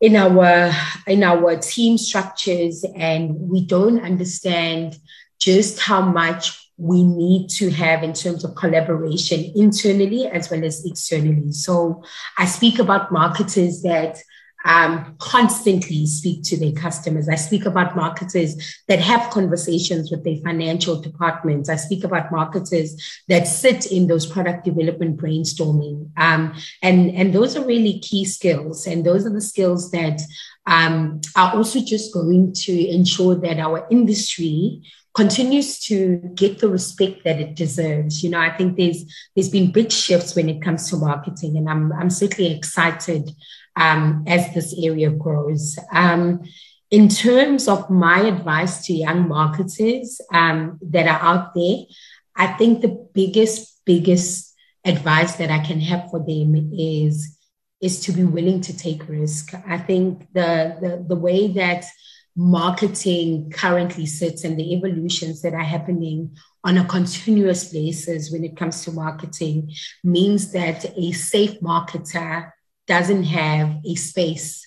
in 0.00 0.16
our 0.16 0.70
in 1.06 1.22
our 1.22 1.56
team 1.56 1.96
structures 1.96 2.84
and 2.94 3.34
we 3.34 3.64
don't 3.64 4.00
understand 4.00 4.96
just 5.38 5.78
how 5.80 6.00
much 6.00 6.70
we 6.76 7.02
need 7.02 7.48
to 7.48 7.70
have 7.70 8.02
in 8.04 8.12
terms 8.12 8.44
of 8.44 8.54
collaboration 8.54 9.52
internally 9.56 10.26
as 10.28 10.50
well 10.50 10.64
as 10.64 10.84
externally. 10.84 11.52
So 11.52 12.04
I 12.38 12.46
speak 12.46 12.78
about 12.78 13.10
marketers 13.10 13.82
that 13.82 14.18
um, 14.64 15.14
constantly 15.18 16.06
speak 16.06 16.42
to 16.44 16.56
their 16.56 16.72
customers. 16.72 17.28
I 17.28 17.36
speak 17.36 17.64
about 17.64 17.96
marketers 17.96 18.76
that 18.88 18.98
have 18.98 19.30
conversations 19.30 20.10
with 20.10 20.24
their 20.24 20.36
financial 20.36 21.00
departments. 21.00 21.68
I 21.68 21.76
speak 21.76 22.04
about 22.04 22.32
marketers 22.32 22.96
that 23.28 23.46
sit 23.46 23.86
in 23.86 24.08
those 24.08 24.26
product 24.26 24.64
development 24.64 25.16
brainstorming. 25.16 26.10
Um, 26.16 26.54
and, 26.82 27.10
and 27.12 27.32
those 27.32 27.56
are 27.56 27.64
really 27.64 28.00
key 28.00 28.24
skills. 28.24 28.86
And 28.86 29.06
those 29.06 29.24
are 29.26 29.32
the 29.32 29.40
skills 29.40 29.90
that 29.92 30.20
um, 30.68 31.22
are 31.34 31.56
also 31.56 31.80
just 31.80 32.12
going 32.12 32.52
to 32.52 32.88
ensure 32.88 33.34
that 33.34 33.58
our 33.58 33.88
industry 33.90 34.82
continues 35.14 35.80
to 35.80 36.18
get 36.34 36.58
the 36.58 36.68
respect 36.68 37.24
that 37.24 37.40
it 37.40 37.54
deserves. 37.56 38.22
You 38.22 38.30
know, 38.30 38.38
I 38.38 38.54
think 38.54 38.76
there's 38.76 39.02
there's 39.34 39.48
been 39.48 39.72
big 39.72 39.90
shifts 39.90 40.36
when 40.36 40.48
it 40.50 40.62
comes 40.62 40.90
to 40.90 40.96
marketing, 40.96 41.56
and 41.56 41.68
I'm 41.70 41.90
I'm 41.92 42.10
certainly 42.10 42.54
excited 42.54 43.30
um, 43.76 44.24
as 44.26 44.52
this 44.54 44.74
area 44.78 45.10
grows. 45.10 45.78
Um, 45.90 46.42
in 46.90 47.08
terms 47.08 47.66
of 47.66 47.88
my 47.88 48.20
advice 48.20 48.84
to 48.86 48.92
young 48.92 49.26
marketers 49.26 50.20
um, 50.34 50.78
that 50.82 51.06
are 51.06 51.20
out 51.20 51.54
there, 51.54 51.78
I 52.36 52.46
think 52.46 52.82
the 52.82 53.08
biggest 53.14 53.80
biggest 53.86 54.54
advice 54.84 55.36
that 55.36 55.50
I 55.50 55.60
can 55.60 55.80
have 55.80 56.10
for 56.10 56.18
them 56.18 56.72
is 56.76 57.37
is 57.80 58.00
to 58.00 58.12
be 58.12 58.24
willing 58.24 58.60
to 58.62 58.76
take 58.76 59.08
risk. 59.08 59.54
I 59.66 59.78
think 59.78 60.32
the 60.32 60.76
the, 60.80 61.04
the 61.08 61.16
way 61.16 61.48
that 61.52 61.84
marketing 62.38 63.50
currently 63.50 64.06
sits 64.06 64.44
and 64.44 64.56
the 64.56 64.72
evolutions 64.72 65.42
that 65.42 65.54
are 65.54 65.70
happening 65.76 66.36
on 66.62 66.78
a 66.78 66.84
continuous 66.84 67.72
basis 67.72 68.30
when 68.30 68.44
it 68.44 68.56
comes 68.56 68.84
to 68.84 68.92
marketing 68.92 69.72
means 70.04 70.52
that 70.52 70.84
a 70.96 71.10
safe 71.12 71.58
marketer 71.60 72.52
doesn't 72.86 73.24
have 73.24 73.76
a 73.84 73.94
space 73.96 74.66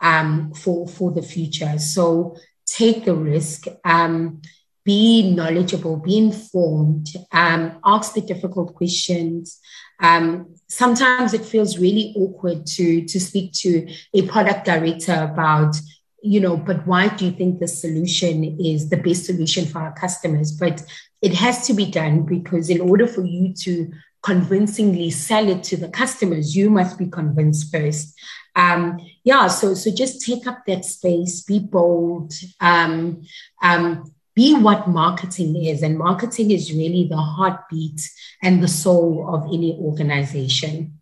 um, 0.00 0.52
for, 0.54 0.86
for 0.86 1.10
the 1.10 1.22
future. 1.22 1.78
So 1.78 2.36
take 2.66 3.04
the 3.04 3.14
risk, 3.14 3.66
um, 3.84 4.40
be 4.84 5.34
knowledgeable, 5.34 5.96
be 5.96 6.18
informed, 6.18 7.08
um, 7.32 7.80
ask 7.84 8.14
the 8.14 8.20
difficult 8.20 8.74
questions. 8.74 9.58
Um, 10.00 10.54
sometimes 10.68 11.34
it 11.34 11.44
feels 11.44 11.78
really 11.78 12.14
awkward 12.16 12.66
to, 12.66 13.04
to 13.04 13.20
speak 13.20 13.52
to 13.54 13.88
a 14.14 14.26
product 14.26 14.64
director 14.64 15.28
about 15.32 15.76
you 16.22 16.40
know, 16.40 16.56
but 16.56 16.86
why 16.86 17.08
do 17.08 17.26
you 17.26 17.32
think 17.32 17.60
the 17.60 17.68
solution 17.68 18.58
is 18.60 18.90
the 18.90 18.96
best 18.96 19.26
solution 19.26 19.64
for 19.66 19.78
our 19.78 19.92
customers? 19.92 20.52
But 20.52 20.82
it 21.22 21.34
has 21.34 21.66
to 21.66 21.74
be 21.74 21.86
done 21.86 22.22
because 22.22 22.70
in 22.70 22.80
order 22.80 23.06
for 23.06 23.24
you 23.24 23.54
to 23.62 23.90
convincingly 24.22 25.10
sell 25.10 25.48
it 25.48 25.62
to 25.64 25.76
the 25.76 25.88
customers, 25.88 26.56
you 26.56 26.70
must 26.70 26.98
be 26.98 27.06
convinced 27.06 27.72
first. 27.72 28.18
Um, 28.56 28.98
yeah, 29.22 29.46
so 29.46 29.74
so 29.74 29.90
just 29.90 30.26
take 30.26 30.46
up 30.46 30.64
that 30.66 30.84
space, 30.84 31.42
be 31.42 31.60
bold, 31.60 32.32
um, 32.60 33.22
um, 33.62 34.12
be 34.38 34.54
what 34.54 34.88
marketing 34.88 35.56
is, 35.64 35.82
and 35.82 35.98
marketing 35.98 36.52
is 36.52 36.72
really 36.72 37.08
the 37.08 37.16
heartbeat 37.16 38.00
and 38.40 38.62
the 38.62 38.68
soul 38.68 39.34
of 39.34 39.40
any 39.46 39.76
organization. 39.80 41.00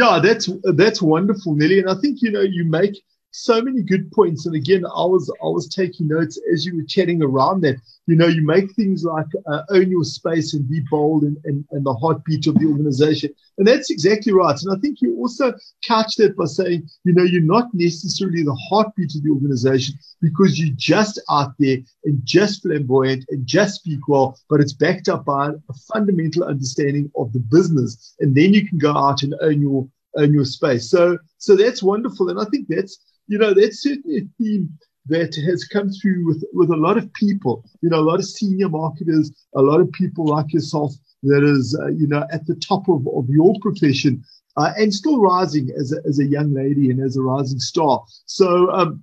Yeah, 0.00 0.20
that's 0.22 0.46
that's 0.74 1.00
wonderful, 1.00 1.54
Nelly, 1.54 1.78
and 1.80 1.88
I 1.88 1.94
think 2.02 2.20
you 2.20 2.30
know 2.30 2.42
you 2.42 2.64
make 2.66 2.96
so 3.30 3.60
many 3.60 3.82
good 3.82 4.10
points. 4.12 4.46
And 4.46 4.54
again, 4.54 4.84
I 4.84 5.04
was 5.04 5.30
I 5.42 5.48
was 5.48 5.68
taking 5.68 6.08
notes 6.08 6.40
as 6.52 6.64
you 6.64 6.76
were 6.76 6.82
chatting 6.84 7.22
around 7.22 7.62
that. 7.62 7.76
You 8.06 8.16
know, 8.16 8.26
you 8.26 8.42
make 8.42 8.72
things 8.72 9.04
like 9.04 9.26
uh, 9.50 9.62
own 9.70 9.90
your 9.90 10.04
space 10.04 10.54
and 10.54 10.68
be 10.68 10.80
bold 10.90 11.24
and, 11.24 11.36
and, 11.44 11.64
and 11.72 11.84
the 11.84 11.92
heartbeat 11.94 12.46
of 12.46 12.58
the 12.58 12.66
organization. 12.66 13.30
And 13.58 13.66
that's 13.66 13.90
exactly 13.90 14.32
right. 14.32 14.58
And 14.62 14.72
I 14.74 14.80
think 14.80 15.02
you 15.02 15.16
also 15.16 15.52
couch 15.86 16.16
that 16.16 16.36
by 16.36 16.46
saying, 16.46 16.88
you 17.04 17.12
know, 17.12 17.24
you're 17.24 17.42
not 17.42 17.68
necessarily 17.74 18.42
the 18.42 18.58
heartbeat 18.70 19.14
of 19.14 19.22
the 19.22 19.30
organization 19.30 19.98
because 20.22 20.58
you're 20.58 20.74
just 20.76 21.20
out 21.30 21.52
there 21.58 21.78
and 22.04 22.20
just 22.24 22.62
flamboyant 22.62 23.26
and 23.28 23.46
just 23.46 23.76
speak 23.76 24.08
well, 24.08 24.38
but 24.48 24.60
it's 24.60 24.72
backed 24.72 25.08
up 25.08 25.26
by 25.26 25.48
a 25.48 25.74
fundamental 25.92 26.44
understanding 26.44 27.10
of 27.16 27.32
the 27.32 27.40
business. 27.40 28.14
And 28.20 28.34
then 28.34 28.54
you 28.54 28.66
can 28.66 28.78
go 28.78 28.96
out 28.96 29.22
and 29.22 29.34
own 29.42 29.60
your 29.60 29.86
own 30.16 30.32
your 30.32 30.44
space. 30.44 30.90
So 30.90 31.18
so 31.36 31.56
that's 31.56 31.82
wonderful. 31.82 32.30
And 32.30 32.40
I 32.40 32.44
think 32.44 32.68
that's 32.68 32.98
you 33.28 33.38
know, 33.38 33.54
that's 33.54 33.82
certainly 33.82 34.18
a 34.18 34.42
theme 34.42 34.70
that 35.06 35.34
has 35.46 35.64
come 35.64 35.90
through 35.90 36.26
with, 36.26 36.44
with 36.52 36.70
a 36.70 36.76
lot 36.76 36.98
of 36.98 37.12
people, 37.14 37.64
you 37.80 37.88
know, 37.88 38.00
a 38.00 38.08
lot 38.10 38.18
of 38.18 38.26
senior 38.26 38.68
marketers, 38.68 39.32
a 39.54 39.62
lot 39.62 39.80
of 39.80 39.90
people 39.92 40.26
like 40.26 40.52
yourself 40.52 40.92
that 41.22 41.42
is, 41.42 41.78
uh, 41.80 41.88
you 41.88 42.06
know, 42.06 42.26
at 42.32 42.46
the 42.46 42.54
top 42.56 42.88
of, 42.88 43.06
of 43.08 43.28
your 43.28 43.54
profession 43.60 44.22
uh, 44.56 44.72
and 44.76 44.92
still 44.92 45.20
rising 45.20 45.70
as 45.78 45.92
a, 45.92 45.96
as 46.06 46.18
a 46.18 46.26
young 46.26 46.52
lady 46.52 46.90
and 46.90 47.00
as 47.00 47.16
a 47.16 47.22
rising 47.22 47.58
star. 47.58 48.04
So, 48.26 48.70
um, 48.70 49.02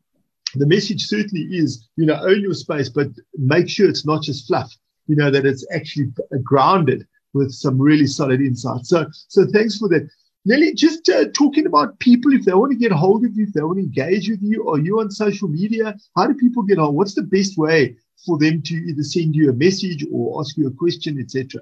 the 0.55 0.65
message 0.65 1.07
certainly 1.07 1.47
is, 1.51 1.89
you 1.97 2.05
know, 2.05 2.15
own 2.21 2.41
your 2.41 2.53
space, 2.53 2.87
but 2.87 3.07
make 3.37 3.67
sure 3.67 3.89
it's 3.89 4.05
not 4.05 4.23
just 4.23 4.47
fluff, 4.47 4.73
you 5.07 5.15
know, 5.15 5.29
that 5.29 5.45
it's 5.45 5.65
actually 5.73 6.13
grounded 6.43 7.05
with 7.33 7.51
some 7.51 7.77
really 7.77 8.07
solid 8.07 8.39
insights. 8.39 8.89
So, 8.89 9.05
so 9.27 9.45
thanks 9.51 9.77
for 9.77 9.89
that. 9.89 10.07
Nelly, 10.47 10.75
just 10.75 11.09
uh, 11.09 11.25
talking 11.33 11.65
about 11.65 11.97
people, 11.99 12.31
if 12.33 12.45
they 12.45 12.53
want 12.53 12.71
to 12.71 12.77
get 12.77 12.91
hold 12.91 13.25
of 13.25 13.35
you, 13.35 13.45
if 13.45 13.53
they 13.53 13.63
want 13.63 13.79
to 13.79 13.83
engage 13.83 14.29
with 14.29 14.43
you, 14.43 14.69
are 14.69 14.77
you 14.77 14.99
on 14.99 15.09
social 15.09 15.47
media? 15.47 15.95
How 16.15 16.27
do 16.27 16.35
people 16.35 16.61
get 16.61 16.77
on? 16.77 16.93
What's 16.93 17.15
the 17.15 17.23
best 17.23 17.57
way 17.57 17.97
for 18.23 18.37
them 18.37 18.61
to 18.61 18.75
either 18.75 19.03
send 19.03 19.35
you 19.35 19.49
a 19.49 19.53
message 19.53 20.05
or 20.11 20.39
ask 20.39 20.55
you 20.55 20.67
a 20.67 20.71
question, 20.71 21.19
etc.? 21.19 21.61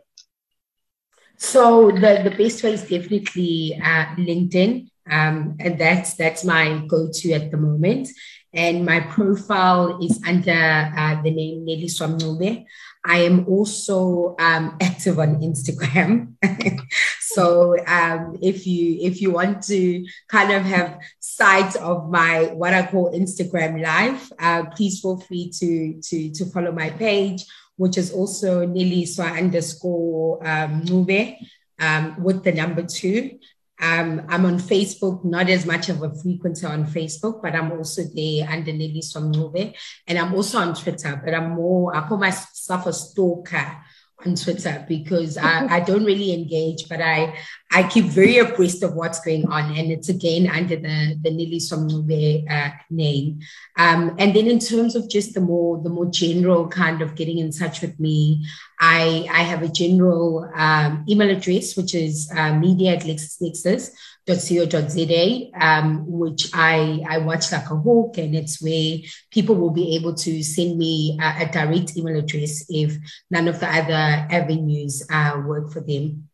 So 1.38 1.92
the, 1.92 2.22
the 2.24 2.36
best 2.38 2.62
way 2.64 2.74
is 2.74 2.82
definitely 2.82 3.80
uh, 3.82 4.06
LinkedIn. 4.18 4.90
Um, 5.10 5.58
and 5.60 5.80
that's 5.80 6.16
that's 6.16 6.46
my 6.46 6.86
go-to 6.88 7.34
at 7.34 7.52
the 7.52 7.58
moment. 7.58 8.08
And 8.54 8.86
my 8.86 9.00
profile 9.00 10.00
is 10.04 10.22
under 10.28 10.52
uh, 10.52 11.22
the 11.24 11.32
name 11.32 11.66
Neliswa 11.66 12.08
Mncube. 12.08 12.66
I 13.06 13.18
am 13.20 13.48
also 13.48 14.36
um, 14.40 14.78
active 14.80 15.20
on 15.20 15.42
Instagram. 15.42 16.34
so 17.20 17.76
um, 17.88 18.38
if 18.42 18.66
you 18.66 19.00
if 19.02 19.22
you 19.22 19.32
want 19.32 19.64
to 19.64 20.06
kind 20.30 20.52
of 20.52 20.64
have 20.64 21.00
sight 21.20 21.76
of 21.78 22.10
my 22.10 22.46
what 22.54 22.74
I 22.74 22.86
call 22.86 23.12
Instagram 23.12 23.82
life, 23.82 24.32
uh, 24.40 24.66
please 24.76 25.02
feel 25.02 25.18
free 25.18 25.52
to 25.60 26.00
to 26.02 26.32
to 26.32 26.46
follow 26.46 26.72
my 26.72 26.92
page, 26.92 27.44
which 27.76 27.98
is 27.98 28.12
also 28.12 28.66
Nelly 28.66 29.06
Swa 29.06 29.38
underscore 29.38 30.48
um, 30.48 30.84
Nube, 30.86 31.36
um, 31.80 32.24
with 32.24 32.44
the 32.44 32.52
number 32.52 32.84
two. 32.84 33.40
Um, 33.82 34.26
I'm 34.30 34.46
on 34.46 34.60
Facebook, 34.60 35.26
not 35.26 35.50
as 35.50 35.66
much 35.66 35.90
of 35.90 36.02
a 36.02 36.10
frequenter 36.10 36.68
on 36.68 36.86
Facebook, 36.86 37.42
but 37.42 37.56
I'm 37.56 37.72
also 37.72 38.04
there 38.16 38.48
under 38.50 38.72
Neliswa 38.72 39.34
Mncube. 39.34 39.74
And 40.08 40.18
I'm 40.18 40.34
also 40.34 40.60
on 40.60 40.76
Twitter, 40.76 41.22
but 41.24 41.34
I'm 41.34 41.52
more, 41.52 41.96
I 41.96 42.08
call 42.08 42.18
myself 42.18 42.86
a 42.86 42.94
stalker 42.94 43.78
on 44.26 44.36
Twitter 44.36 44.86
because 44.88 45.38
I, 45.38 45.66
I 45.68 45.80
don't 45.82 46.06
really 46.06 46.34
engage, 46.34 46.88
but 46.88 47.02
I 47.02 47.36
I 47.74 47.88
keep 47.88 48.06
very 48.06 48.38
abreast 48.38 48.84
of 48.84 48.94
what's 48.94 49.20
going 49.20 49.48
on, 49.48 49.76
and 49.76 49.92
it's 49.92 50.10
again 50.10 50.48
under 50.48 50.76
the 50.76 51.18
the 51.22 51.30
Neliswa 51.30 51.78
Mncube 51.80 52.52
uh, 52.52 52.72
name. 52.90 53.40
Um, 53.78 54.16
and 54.20 54.36
then 54.36 54.48
in 54.48 54.60
terms 54.60 54.96
of 54.96 55.10
just 55.10 55.34
the 55.34 55.42
more 55.42 55.82
the 55.82 55.90
more 55.90 56.06
general 56.06 56.68
kind 56.68 57.02
of 57.02 57.16
getting 57.16 57.40
in 57.40 57.52
touch 57.52 57.82
with 57.82 58.00
me, 58.00 58.46
I 58.80 59.28
I 59.32 59.44
have 59.44 59.64
a 59.64 59.70
general 59.70 60.50
um, 60.56 61.06
email 61.10 61.30
address 61.30 61.76
which 61.76 61.96
is 61.96 62.32
uh, 62.36 62.54
media 62.54 62.96
at 62.96 63.04
LexisNexis 63.04 63.92
co.za, 64.26 65.52
um, 65.60 66.06
which 66.08 66.50
I, 66.54 67.04
I 67.08 67.18
watch 67.20 67.52
like 67.52 67.70
a 67.70 67.76
hawk, 67.76 68.18
and 68.18 68.36
it's 68.36 68.62
where 68.62 69.00
people 69.32 69.56
will 69.56 69.72
be 69.72 69.96
able 69.96 70.14
to 70.16 70.44
send 70.44 70.78
me 70.78 71.18
a, 71.22 71.44
a 71.44 71.52
direct 71.52 71.98
email 71.98 72.20
address 72.20 72.66
if 72.70 72.96
none 73.30 73.48
of 73.48 73.60
the 73.60 73.68
other 73.68 74.28
avenues 74.32 75.06
uh, 75.12 75.42
work 75.46 75.72
for 75.72 75.82
them. 75.82 76.30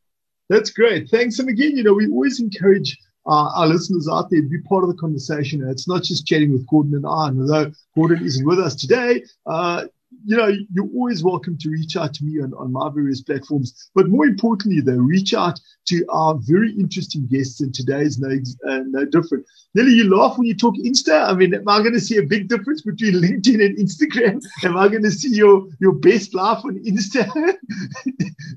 That's 0.50 0.72
great. 0.72 1.10
Thanks. 1.10 1.40
And 1.40 1.48
again, 1.48 1.78
you 1.78 1.84
know, 1.84 1.94
we 1.94 2.10
always 2.10 2.40
encourage 2.40 2.98
uh, 3.28 3.52
our 3.56 3.68
listeners 3.68 4.08
out 4.12 4.30
there 4.30 4.42
to 4.42 4.50
be 4.50 4.62
part 4.62 4.84
of 4.84 4.90
the 4.90 4.98
conversation. 4.98 5.68
It's 5.70 5.88
not 5.88 6.04
just 6.04 6.26
chatting 6.26 6.52
with 6.52 6.68
Gordon 6.68 6.96
and 6.96 7.06
I. 7.06 7.28
And 7.28 7.42
although 7.42 7.72
Gordon 7.96 8.26
isn't 8.26 8.46
with 8.46 8.60
us 8.60 8.76
today, 8.76 9.24
uh, 9.46 9.86
you 10.26 10.36
know, 10.36 10.52
you're 10.74 10.90
always 10.96 11.24
welcome 11.24 11.58
to 11.58 11.70
reach 11.70 11.96
out 11.96 12.14
to 12.16 12.24
me 12.24 12.42
on, 12.42 12.54
on 12.56 12.72
my 12.72 12.90
various 12.90 13.22
platforms. 13.22 13.90
But 13.94 14.10
more 14.10 14.26
importantly, 14.26 14.82
though, 14.82 14.94
reach 14.94 15.34
out 15.34 15.60
to 15.88 16.06
our 16.10 16.36
very 16.42 16.72
interesting 16.74 17.28
guests, 17.28 17.62
and 17.62 17.74
today 17.74 18.02
is 18.02 18.20
no, 18.20 18.30
uh, 18.70 18.84
no 18.88 19.06
different. 19.06 19.46
Nelly, 19.76 19.94
you 19.94 20.16
laugh 20.16 20.38
when 20.38 20.48
you 20.48 20.56
talk 20.56 20.76
Insta. 20.76 21.28
I 21.28 21.34
mean, 21.34 21.54
am 21.54 21.68
I 21.68 21.80
going 21.80 21.94
to 21.94 22.00
see 22.00 22.18
a 22.18 22.24
big 22.24 22.48
difference 22.48 22.82
between 22.82 23.14
LinkedIn 23.22 23.64
and 23.64 23.78
Instagram? 23.78 24.44
Am 24.64 24.78
I 24.78 24.88
going 24.88 25.04
to 25.04 25.12
see 25.12 25.30
your, 25.30 25.68
your 25.80 25.94
best 25.94 26.34
laugh 26.34 26.64
on 26.66 26.80
Insta? 26.84 27.26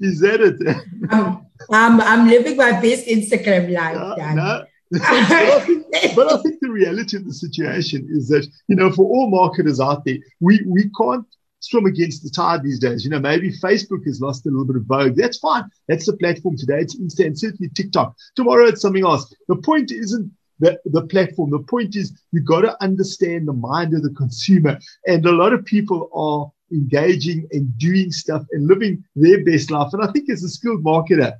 is 0.00 0.20
that 0.20 0.40
it? 0.40 1.12
um, 1.12 1.46
I'm, 1.70 2.00
I'm 2.00 2.28
living 2.28 2.56
my 2.56 2.80
best 2.80 3.06
Instagram 3.06 3.72
life. 3.72 3.96
Uh, 3.96 4.34
no. 4.34 4.64
but, 4.90 5.02
I 5.02 5.60
think, 5.60 5.86
but 6.14 6.32
I 6.32 6.36
think 6.42 6.60
the 6.60 6.68
reality 6.68 7.16
of 7.16 7.24
the 7.24 7.32
situation 7.32 8.06
is 8.10 8.28
that, 8.28 8.46
you 8.68 8.76
know, 8.76 8.90
for 8.92 9.06
all 9.06 9.30
marketers 9.30 9.80
out 9.80 10.04
there, 10.04 10.18
we, 10.40 10.62
we 10.66 10.90
can't 10.90 11.26
swim 11.62 11.86
against 11.86 12.22
the 12.22 12.30
tide 12.30 12.62
these 12.62 12.78
days. 12.78 13.04
You 13.04 13.10
know, 13.10 13.20
maybe 13.20 13.50
Facebook 13.50 14.04
has 14.04 14.20
lost 14.20 14.46
a 14.46 14.50
little 14.50 14.66
bit 14.66 14.76
of 14.76 14.84
vogue. 14.84 15.16
That's 15.16 15.38
fine. 15.38 15.64
That's 15.88 16.06
the 16.06 16.16
platform 16.16 16.56
today. 16.56 16.80
It's 16.80 16.96
Insta 16.96 17.26
and 17.26 17.38
certainly 17.38 17.70
TikTok. 17.70 18.14
Tomorrow 18.36 18.66
it's 18.66 18.82
something 18.82 19.04
else. 19.04 19.34
The 19.48 19.56
point 19.56 19.90
isn't 19.92 20.30
the, 20.58 20.78
the 20.86 21.06
platform. 21.06 21.50
The 21.50 21.60
point 21.60 21.96
is 21.96 22.12
you've 22.32 22.44
got 22.44 22.62
to 22.62 22.82
understand 22.82 23.48
the 23.48 23.52
mind 23.52 23.94
of 23.94 24.02
the 24.02 24.10
consumer. 24.10 24.78
And 25.06 25.24
a 25.24 25.32
lot 25.32 25.52
of 25.52 25.64
people 25.64 26.10
are 26.12 26.52
engaging 26.76 27.46
and 27.52 27.76
doing 27.78 28.10
stuff 28.10 28.44
and 28.52 28.66
living 28.66 29.04
their 29.14 29.44
best 29.44 29.70
life. 29.70 29.92
And 29.92 30.02
I 30.02 30.10
think 30.12 30.30
as 30.30 30.42
a 30.42 30.48
skilled 30.48 30.84
marketer, 30.84 31.34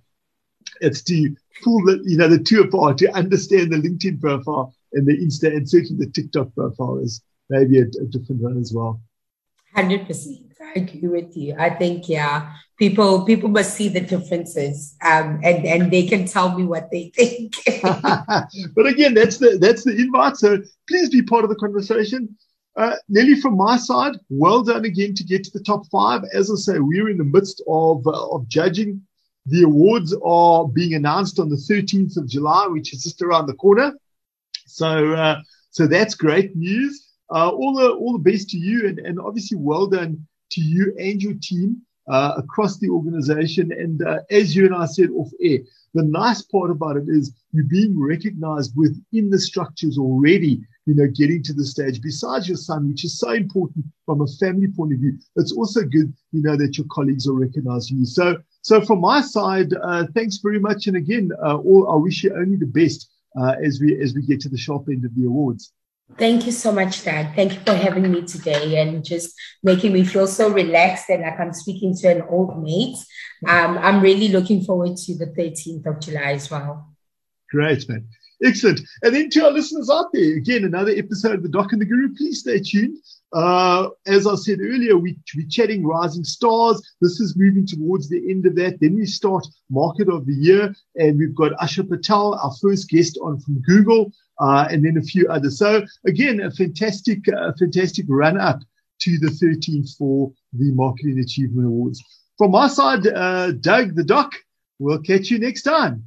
it's 0.80 1.02
to 1.02 1.34
pull 1.62 1.84
the, 1.84 2.00
you 2.04 2.16
know, 2.16 2.28
the 2.28 2.38
two 2.38 2.62
apart, 2.62 2.98
to 2.98 3.12
understand 3.12 3.72
the 3.72 3.76
LinkedIn 3.76 4.20
profile 4.20 4.74
and 4.92 5.06
the 5.06 5.16
Insta 5.16 5.48
and 5.48 5.68
certainly 5.68 6.04
the 6.04 6.12
TikTok 6.12 6.54
profile 6.54 6.98
is 6.98 7.22
maybe 7.50 7.80
a, 7.80 7.84
a 7.84 8.06
different 8.06 8.40
one 8.40 8.58
as 8.58 8.72
well. 8.72 9.00
Hundred 9.74 10.06
percent. 10.06 10.52
I 10.60 10.80
agree 10.80 11.08
with 11.08 11.36
you. 11.36 11.54
I 11.58 11.70
think 11.70 12.08
yeah, 12.08 12.52
people 12.78 13.24
people 13.24 13.48
must 13.48 13.74
see 13.74 13.88
the 13.88 14.00
differences, 14.00 14.96
um, 15.02 15.40
and 15.42 15.64
and 15.64 15.90
they 15.90 16.06
can 16.06 16.26
tell 16.26 16.56
me 16.56 16.64
what 16.64 16.90
they 16.90 17.10
think. 17.14 17.56
but 17.82 18.86
again, 18.86 19.14
that's 19.14 19.38
the 19.38 19.58
that's 19.58 19.84
the 19.84 19.96
invite. 19.96 20.36
So 20.36 20.58
please 20.88 21.08
be 21.10 21.22
part 21.22 21.44
of 21.44 21.50
the 21.50 21.56
conversation. 21.56 22.36
Uh, 22.76 22.96
Nelly, 23.08 23.38
from 23.40 23.56
my 23.56 23.76
side, 23.76 24.14
well 24.30 24.62
done 24.62 24.84
again 24.84 25.14
to 25.14 25.24
get 25.24 25.44
to 25.44 25.50
the 25.50 25.64
top 25.64 25.86
five. 25.90 26.22
As 26.32 26.50
I 26.50 26.54
say, 26.54 26.78
we're 26.78 27.10
in 27.10 27.18
the 27.18 27.24
midst 27.24 27.62
of 27.68 28.06
uh, 28.06 28.28
of 28.30 28.48
judging. 28.48 29.02
The 29.46 29.64
awards 29.64 30.14
are 30.24 30.68
being 30.68 30.94
announced 30.94 31.40
on 31.40 31.48
the 31.48 31.56
13th 31.56 32.16
of 32.16 32.28
July, 32.28 32.66
which 32.68 32.92
is 32.92 33.02
just 33.02 33.22
around 33.22 33.46
the 33.46 33.54
corner. 33.54 33.92
So 34.66 35.14
uh, 35.14 35.40
so 35.70 35.86
that's 35.86 36.14
great 36.14 36.56
news. 36.56 37.11
Uh, 37.34 37.50
all 37.50 37.74
the 37.74 37.90
all 37.92 38.12
the 38.12 38.30
best 38.30 38.48
to 38.50 38.58
you, 38.58 38.86
and, 38.86 38.98
and 38.98 39.18
obviously 39.18 39.56
well 39.56 39.86
done 39.86 40.26
to 40.50 40.60
you 40.60 40.94
and 40.98 41.22
your 41.22 41.34
team 41.40 41.80
uh, 42.08 42.34
across 42.36 42.78
the 42.78 42.90
organization. 42.90 43.72
And 43.72 44.02
uh, 44.02 44.18
as 44.30 44.54
you 44.54 44.66
and 44.66 44.74
I 44.74 44.86
said 44.86 45.10
off 45.10 45.30
air, 45.42 45.58
the 45.94 46.02
nice 46.02 46.42
part 46.42 46.70
about 46.70 46.96
it 46.96 47.04
is 47.08 47.32
you're 47.52 47.64
being 47.64 47.98
recognized 47.98 48.72
within 48.76 49.30
the 49.30 49.38
structures 49.38 49.98
already. 49.98 50.60
You 50.84 50.96
know, 50.96 51.06
getting 51.06 51.44
to 51.44 51.52
the 51.52 51.64
stage. 51.64 52.02
Besides 52.02 52.48
your 52.48 52.56
son, 52.56 52.88
which 52.88 53.04
is 53.04 53.16
so 53.16 53.30
important 53.30 53.84
from 54.04 54.20
a 54.20 54.26
family 54.26 54.66
point 54.66 54.92
of 54.92 54.98
view, 54.98 55.16
it's 55.36 55.52
also 55.52 55.82
good, 55.82 56.12
you 56.32 56.42
know, 56.42 56.56
that 56.56 56.76
your 56.76 56.88
colleagues 56.90 57.28
are 57.28 57.34
recognizing 57.34 57.98
you. 57.98 58.04
So, 58.04 58.38
so 58.62 58.80
from 58.80 59.00
my 59.00 59.20
side, 59.20 59.72
uh, 59.80 60.06
thanks 60.12 60.38
very 60.38 60.58
much. 60.58 60.88
And 60.88 60.96
again, 60.96 61.30
uh, 61.40 61.58
all 61.58 61.88
I 61.88 61.94
wish 61.94 62.24
you 62.24 62.34
only 62.34 62.56
the 62.56 62.66
best 62.66 63.08
uh, 63.40 63.54
as 63.62 63.78
we 63.80 63.96
as 64.02 64.12
we 64.14 64.22
get 64.22 64.40
to 64.40 64.48
the 64.48 64.58
sharp 64.58 64.88
end 64.90 65.04
of 65.04 65.14
the 65.14 65.26
awards. 65.26 65.72
Thank 66.18 66.46
you 66.46 66.52
so 66.52 66.72
much, 66.72 67.04
Dad. 67.04 67.34
Thank 67.34 67.54
you 67.54 67.60
for 67.60 67.74
having 67.74 68.10
me 68.10 68.22
today 68.22 68.80
and 68.80 69.04
just 69.04 69.34
making 69.62 69.92
me 69.92 70.04
feel 70.04 70.26
so 70.26 70.50
relaxed 70.50 71.08
and 71.08 71.22
like 71.22 71.40
I'm 71.40 71.52
speaking 71.52 71.96
to 71.96 72.08
an 72.08 72.22
old 72.28 72.62
mate. 72.62 72.96
Um, 73.48 73.78
I'm 73.78 74.00
really 74.00 74.28
looking 74.28 74.62
forward 74.62 74.96
to 74.98 75.16
the 75.16 75.26
13th 75.26 75.86
of 75.86 76.00
July 76.00 76.32
as 76.32 76.50
well. 76.50 76.92
Great, 77.50 77.88
man. 77.88 78.06
Excellent. 78.44 78.80
And 79.02 79.14
then 79.14 79.30
to 79.30 79.44
our 79.44 79.52
listeners 79.52 79.88
out 79.88 80.12
there, 80.12 80.36
again, 80.36 80.64
another 80.64 80.92
episode 80.92 81.36
of 81.36 81.42
The 81.42 81.48
Doc 81.48 81.72
and 81.72 81.80
the 81.80 81.86
Guru. 81.86 82.14
Please 82.14 82.40
stay 82.40 82.60
tuned. 82.60 82.98
Uh, 83.32 83.88
as 84.06 84.26
I 84.26 84.34
said 84.34 84.58
earlier, 84.60 84.98
we, 84.98 85.16
we're 85.36 85.46
chatting 85.48 85.86
Rising 85.86 86.24
Stars. 86.24 86.82
This 87.00 87.20
is 87.20 87.36
moving 87.36 87.66
towards 87.66 88.08
the 88.08 88.30
end 88.30 88.44
of 88.46 88.56
that. 88.56 88.80
Then 88.80 88.96
we 88.96 89.06
start 89.06 89.46
Market 89.70 90.08
of 90.08 90.26
the 90.26 90.34
Year, 90.34 90.74
and 90.96 91.18
we've 91.18 91.34
got 91.34 91.52
Asha 91.52 91.88
Patel, 91.88 92.34
our 92.34 92.52
first 92.60 92.88
guest 92.90 93.18
on 93.22 93.40
from 93.40 93.62
Google. 93.62 94.12
Uh, 94.40 94.66
and 94.70 94.84
then 94.84 94.96
a 94.96 95.02
few 95.02 95.28
others. 95.28 95.58
So 95.58 95.84
again, 96.06 96.40
a 96.40 96.50
fantastic, 96.50 97.20
uh, 97.28 97.52
fantastic 97.58 98.06
run 98.08 98.38
up 98.38 98.60
to 99.00 99.18
the 99.18 99.28
13th 99.28 99.96
for 99.96 100.32
the 100.52 100.72
Marketing 100.72 101.18
Achievement 101.18 101.66
Awards. 101.66 102.02
From 102.38 102.52
my 102.52 102.68
side, 102.68 103.06
uh, 103.06 103.52
Doug 103.52 103.94
the 103.94 104.04
Doc, 104.04 104.32
we'll 104.78 105.00
catch 105.00 105.30
you 105.30 105.38
next 105.38 105.62
time. 105.62 106.04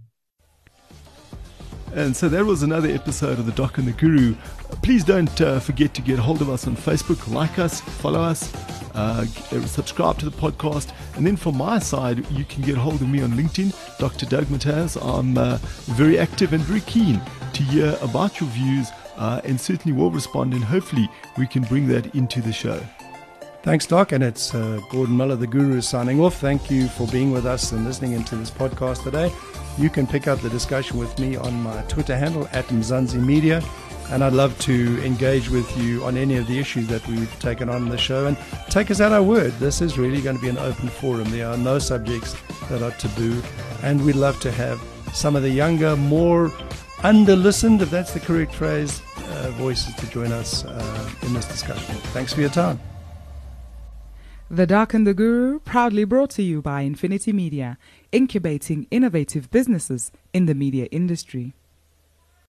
And 1.96 2.14
so 2.14 2.28
that 2.28 2.46
was 2.46 2.62
another 2.62 2.90
episode 2.90 3.40
of 3.40 3.46
The 3.46 3.54
Doc 3.54 3.78
and 3.78 3.88
the 3.88 3.94
Guru. 3.94 4.36
Please 4.84 5.06
don't 5.06 5.40
uh, 5.40 5.62
forget 5.62 5.94
to 5.94 6.02
get 6.02 6.20
hold 6.20 6.42
of 6.42 6.50
us 6.50 6.68
on 6.68 6.76
Facebook, 6.76 7.34
like 7.34 7.58
us, 7.58 7.80
follow 7.80 8.22
us, 8.22 8.54
uh, 8.96 9.24
subscribe 9.66 10.18
to 10.20 10.26
the 10.30 10.36
podcast. 10.36 10.92
And 11.16 11.26
then 11.26 11.38
from 11.38 11.58
my 11.58 11.80
side, 11.80 12.30
you 12.30 12.44
can 12.44 12.64
get 12.64 12.76
hold 12.76 13.02
of 13.02 13.08
me 13.08 13.22
on 13.22 13.32
LinkedIn, 13.32 13.98
Dr. 13.98 14.26
Doug 14.26 14.44
Mataz. 14.48 15.02
I'm 15.02 15.38
uh, 15.38 15.58
very 15.96 16.20
active 16.20 16.52
and 16.52 16.62
very 16.64 16.82
keen 16.82 17.22
to 17.54 17.64
hear 17.64 17.98
about 18.02 18.42
your 18.42 18.50
views 18.50 18.90
uh, 19.16 19.40
and 19.46 19.60
certainly 19.60 19.98
will 19.98 20.12
respond. 20.12 20.54
And 20.54 20.66
hopefully, 20.66 21.10
we 21.38 21.48
can 21.48 21.64
bring 21.64 21.88
that 21.88 22.14
into 22.14 22.42
the 22.42 22.52
show. 22.52 22.86
Thanks, 23.64 23.88
Doc. 23.88 24.12
And 24.12 24.22
it's 24.22 24.54
uh, 24.54 24.82
Gordon 24.90 25.16
Miller, 25.16 25.38
the 25.38 25.48
Guru, 25.48 25.80
signing 25.80 26.20
off. 26.20 26.42
Thank 26.42 26.70
you 26.70 26.90
for 26.90 27.08
being 27.08 27.32
with 27.32 27.46
us 27.46 27.72
and 27.72 27.86
listening 27.86 28.12
into 28.12 28.36
this 28.36 28.52
podcast 28.52 29.04
today. 29.04 29.32
You 29.78 29.90
can 29.90 30.08
pick 30.08 30.28
up 30.28 30.40
the 30.40 30.50
discussion 30.50 30.98
with 30.98 31.18
me 31.20 31.36
on 31.36 31.62
my 31.62 31.82
Twitter 31.84 32.16
handle 32.16 32.48
at 32.54 32.66
Mzansi 32.68 33.24
Media. 33.24 33.62
And 34.10 34.24
I'd 34.24 34.34
love 34.34 34.58
to 34.60 35.04
engage 35.04 35.50
with 35.50 35.78
you 35.78 36.04
on 36.06 36.16
any 36.16 36.38
of 36.38 36.48
the 36.48 36.60
issues 36.60 36.88
that 36.88 37.06
we've 37.08 37.40
taken 37.40 37.70
on 37.70 37.84
in 37.84 37.90
the 37.90 37.98
show. 37.98 38.28
And 38.28 38.38
take 38.70 38.90
us 38.90 39.02
at 39.02 39.12
our 39.12 39.24
word. 39.24 39.52
This 39.54 39.82
is 39.82 39.98
really 39.98 40.22
going 40.22 40.38
to 40.38 40.42
be 40.42 40.50
an 40.50 40.60
open 40.60 40.88
forum. 40.88 41.30
There 41.32 41.48
are 41.48 41.58
no 41.58 41.80
subjects 41.80 42.36
that 42.70 42.82
are 42.82 42.92
taboo. 42.92 43.42
And 43.84 44.06
we'd 44.06 44.16
love 44.16 44.40
to 44.42 44.52
have 44.52 44.82
some 45.14 45.36
of 45.36 45.42
the 45.42 45.50
younger, 45.50 45.96
more 45.96 46.52
under 47.04 47.36
listened, 47.36 47.82
if 47.82 47.90
that's 47.90 48.14
the 48.14 48.20
correct 48.20 48.54
phrase, 48.54 49.02
uh, 49.18 49.52
voices 49.56 49.94
to 49.96 50.08
join 50.10 50.32
us 50.32 50.64
uh, 50.66 51.10
in 51.24 51.34
this 51.34 51.46
discussion. 51.46 51.96
Thanks 52.14 52.34
for 52.34 52.42
your 52.42 52.50
time. 52.50 52.80
The 54.50 54.68
DOC 54.68 54.94
and 54.94 55.08
the 55.08 55.16
Guru, 55.16 55.60
proudly 55.60 56.04
brought 56.04 56.30
to 56.32 56.44
you 56.44 56.62
by 56.62 56.82
Infinity 56.82 57.34
Media, 57.34 57.80
incubating 58.16 58.88
innovative 58.92 59.52
businesses 59.52 60.10
in 60.34 60.46
the 60.46 60.56
media 60.56 60.86
industry. 60.86 61.54